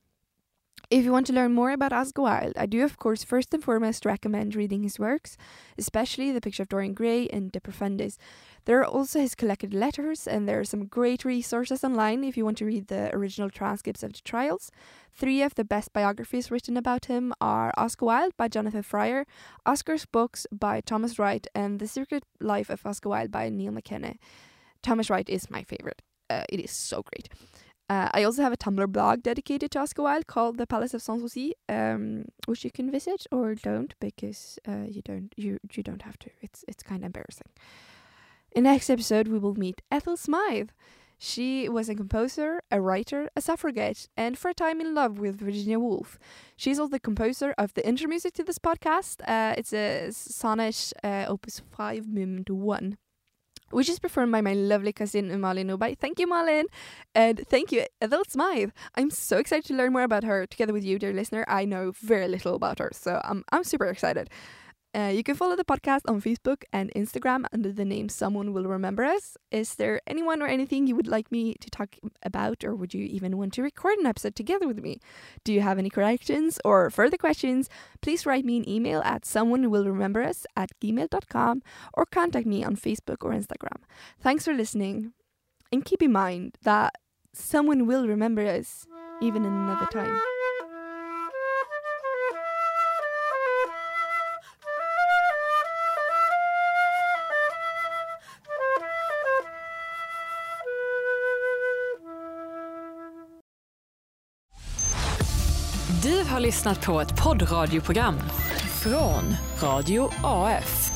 If 0.91 1.05
you 1.05 1.11
want 1.11 1.27
to 1.27 1.33
learn 1.33 1.53
more 1.53 1.69
about 1.69 1.93
Oscar 1.93 2.23
Wilde, 2.23 2.57
I 2.57 2.65
do, 2.65 2.83
of 2.83 2.97
course, 2.97 3.23
first 3.23 3.53
and 3.53 3.63
foremost 3.63 4.05
recommend 4.05 4.55
reading 4.55 4.81
his 4.81 4.97
works, 4.97 5.37
especially 5.77 6.31
The 6.31 6.41
Picture 6.41 6.63
of 6.63 6.69
Dorian 6.69 6.95
Gray 6.95 7.27
and 7.27 7.51
De 7.51 7.59
Profundis. 7.59 8.17
There 8.65 8.79
are 8.79 8.85
also 8.85 9.19
his 9.19 9.35
collected 9.35 9.71
letters, 9.71 10.25
and 10.25 10.49
there 10.49 10.59
are 10.59 10.63
some 10.63 10.87
great 10.87 11.23
resources 11.23 11.83
online 11.83 12.23
if 12.23 12.35
you 12.35 12.43
want 12.43 12.57
to 12.57 12.65
read 12.65 12.87
the 12.87 13.15
original 13.15 13.51
transcripts 13.51 14.01
of 14.01 14.13
the 14.13 14.21
trials. 14.21 14.71
Three 15.13 15.43
of 15.43 15.53
the 15.53 15.63
best 15.63 15.93
biographies 15.93 16.49
written 16.49 16.75
about 16.75 17.05
him 17.05 17.35
are 17.39 17.71
Oscar 17.77 18.05
Wilde 18.05 18.35
by 18.35 18.47
Jonathan 18.47 18.81
Fryer, 18.81 19.27
Oscar's 19.67 20.07
books 20.07 20.47
by 20.51 20.81
Thomas 20.81 21.19
Wright, 21.19 21.45
and 21.53 21.79
The 21.79 21.87
Secret 21.87 22.23
Life 22.39 22.71
of 22.71 22.83
Oscar 22.83 23.09
Wilde 23.09 23.31
by 23.31 23.49
Neil 23.49 23.71
McKenna. 23.71 24.15
Thomas 24.81 25.11
Wright 25.11 25.29
is 25.29 25.51
my 25.51 25.61
favorite. 25.61 26.01
Uh, 26.31 26.45
it 26.49 26.59
is 26.59 26.71
so 26.71 27.03
great. 27.03 27.29
Uh, 27.89 28.07
I 28.13 28.23
also 28.23 28.43
have 28.43 28.53
a 28.53 28.57
Tumblr 28.57 28.87
blog 28.91 29.23
dedicated 29.23 29.71
to 29.71 29.79
Oscar 29.79 30.03
Wilde 30.03 30.27
called 30.27 30.57
the 30.57 30.67
Palace 30.67 30.93
of 30.93 31.01
Sanssouci, 31.01 31.53
um, 31.67 32.25
which 32.45 32.63
you 32.63 32.69
can 32.69 32.91
visit 32.91 33.25
or 33.31 33.55
don't 33.55 33.95
because 33.99 34.59
uh, 34.67 34.85
you 34.87 35.01
don't 35.01 35.33
you 35.35 35.59
you 35.73 35.81
don't 35.81 36.03
have 36.03 36.19
to. 36.19 36.29
It's 36.41 36.63
it's 36.67 36.83
kind 36.83 37.01
of 37.01 37.07
embarrassing. 37.07 37.47
In 38.51 38.63
the 38.63 38.69
next 38.69 38.89
episode, 38.89 39.27
we 39.27 39.39
will 39.39 39.55
meet 39.55 39.81
Ethel 39.91 40.17
Smyth. 40.17 40.71
She 41.17 41.67
was 41.67 41.89
a 41.89 41.95
composer, 41.95 42.61
a 42.71 42.79
writer, 42.79 43.29
a 43.35 43.41
suffragette, 43.41 44.07
and 44.15 44.37
for 44.37 44.49
a 44.49 44.53
time 44.53 44.79
in 44.79 44.93
love 44.93 45.19
with 45.19 45.39
Virginia 45.39 45.77
Woolf. 45.77 46.17
She's 46.55 46.79
also 46.79 46.91
the 46.91 46.99
composer 46.99 47.53
of 47.57 47.73
the 47.73 47.85
intro 47.85 48.07
music 48.07 48.33
to 48.35 48.43
this 48.43 48.57
podcast. 48.57 49.21
Uh, 49.27 49.53
it's 49.57 49.73
a 49.73 50.11
sonnet, 50.11 50.93
uh, 51.03 51.25
Opus 51.27 51.61
5, 51.75 52.07
Movement 52.07 52.49
1 52.49 52.97
which 53.71 53.89
is 53.89 53.99
performed 53.99 54.31
by 54.31 54.41
my 54.41 54.53
lovely 54.53 54.93
cousin 54.93 55.39
Malin 55.39 55.67
Nobay. 55.67 55.97
Thank 55.97 56.19
you, 56.19 56.27
Malin. 56.27 56.65
And 57.15 57.47
thank 57.47 57.71
you, 57.71 57.85
Ethel 58.01 58.23
Smyth. 58.27 58.71
I'm 58.95 59.09
so 59.09 59.37
excited 59.37 59.65
to 59.65 59.73
learn 59.73 59.93
more 59.93 60.03
about 60.03 60.23
her 60.23 60.45
together 60.45 60.73
with 60.73 60.83
you, 60.83 60.99
dear 60.99 61.13
listener. 61.13 61.45
I 61.47 61.65
know 61.65 61.91
very 61.91 62.27
little 62.27 62.55
about 62.55 62.79
her, 62.79 62.89
so 62.93 63.21
I'm, 63.23 63.43
I'm 63.51 63.63
super 63.63 63.85
excited. 63.85 64.29
Uh, 64.95 65.11
you 65.13 65.23
can 65.23 65.35
follow 65.35 65.55
the 65.55 65.63
podcast 65.63 66.01
on 66.07 66.19
Facebook 66.19 66.63
and 66.73 66.91
Instagram 66.95 67.45
under 67.53 67.71
the 67.71 67.85
name 67.85 68.09
Someone 68.09 68.53
Will 68.53 68.65
Remember 68.65 69.03
Us. 69.03 69.37
Is 69.51 69.75
there 69.75 70.01
anyone 70.07 70.41
or 70.41 70.47
anything 70.47 70.87
you 70.87 70.95
would 70.95 71.07
like 71.07 71.31
me 71.31 71.53
to 71.61 71.69
talk 71.69 71.95
about, 72.23 72.63
or 72.63 72.73
would 72.73 72.95
you 72.95 73.05
even 73.05 73.37
want 73.37 73.53
to 73.53 73.61
record 73.61 73.99
an 73.99 74.07
episode 74.07 74.35
together 74.35 74.67
with 74.67 74.81
me? 74.81 74.99
Do 75.43 75.53
you 75.53 75.61
have 75.61 75.77
any 75.77 75.91
corrections 75.91 76.59
or 76.65 76.89
further 76.89 77.17
questions? 77.17 77.69
Please 78.01 78.25
write 78.25 78.45
me 78.45 78.57
an 78.57 78.67
email 78.67 79.01
at 79.05 79.23
someonewillrememberus 79.23 80.45
at 80.55 80.71
gmail.com 80.81 81.61
or 81.93 82.05
contact 82.07 82.47
me 82.47 82.63
on 82.63 82.75
Facebook 82.75 83.23
or 83.23 83.31
Instagram. 83.31 83.83
Thanks 84.19 84.45
for 84.45 84.53
listening, 84.53 85.13
and 85.71 85.85
keep 85.85 86.01
in 86.01 86.11
mind 86.11 86.57
that 86.63 86.95
someone 87.31 87.85
will 87.85 88.07
remember 88.07 88.43
us 88.43 88.87
even 89.21 89.45
in 89.45 89.53
another 89.53 89.85
time. 89.85 90.19
Har 106.29 106.39
lyssnat 106.39 106.85
på 106.85 107.01
ett 107.01 107.23
poddradioprogram 107.23 108.19
från 108.83 109.35
Radio 109.61 110.11
AF. 110.23 110.91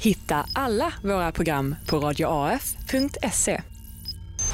Hitta 0.00 0.46
alla 0.52 0.92
våra 1.02 1.32
program 1.32 1.74
på 1.88 1.98
radioaf.se. 1.98 3.60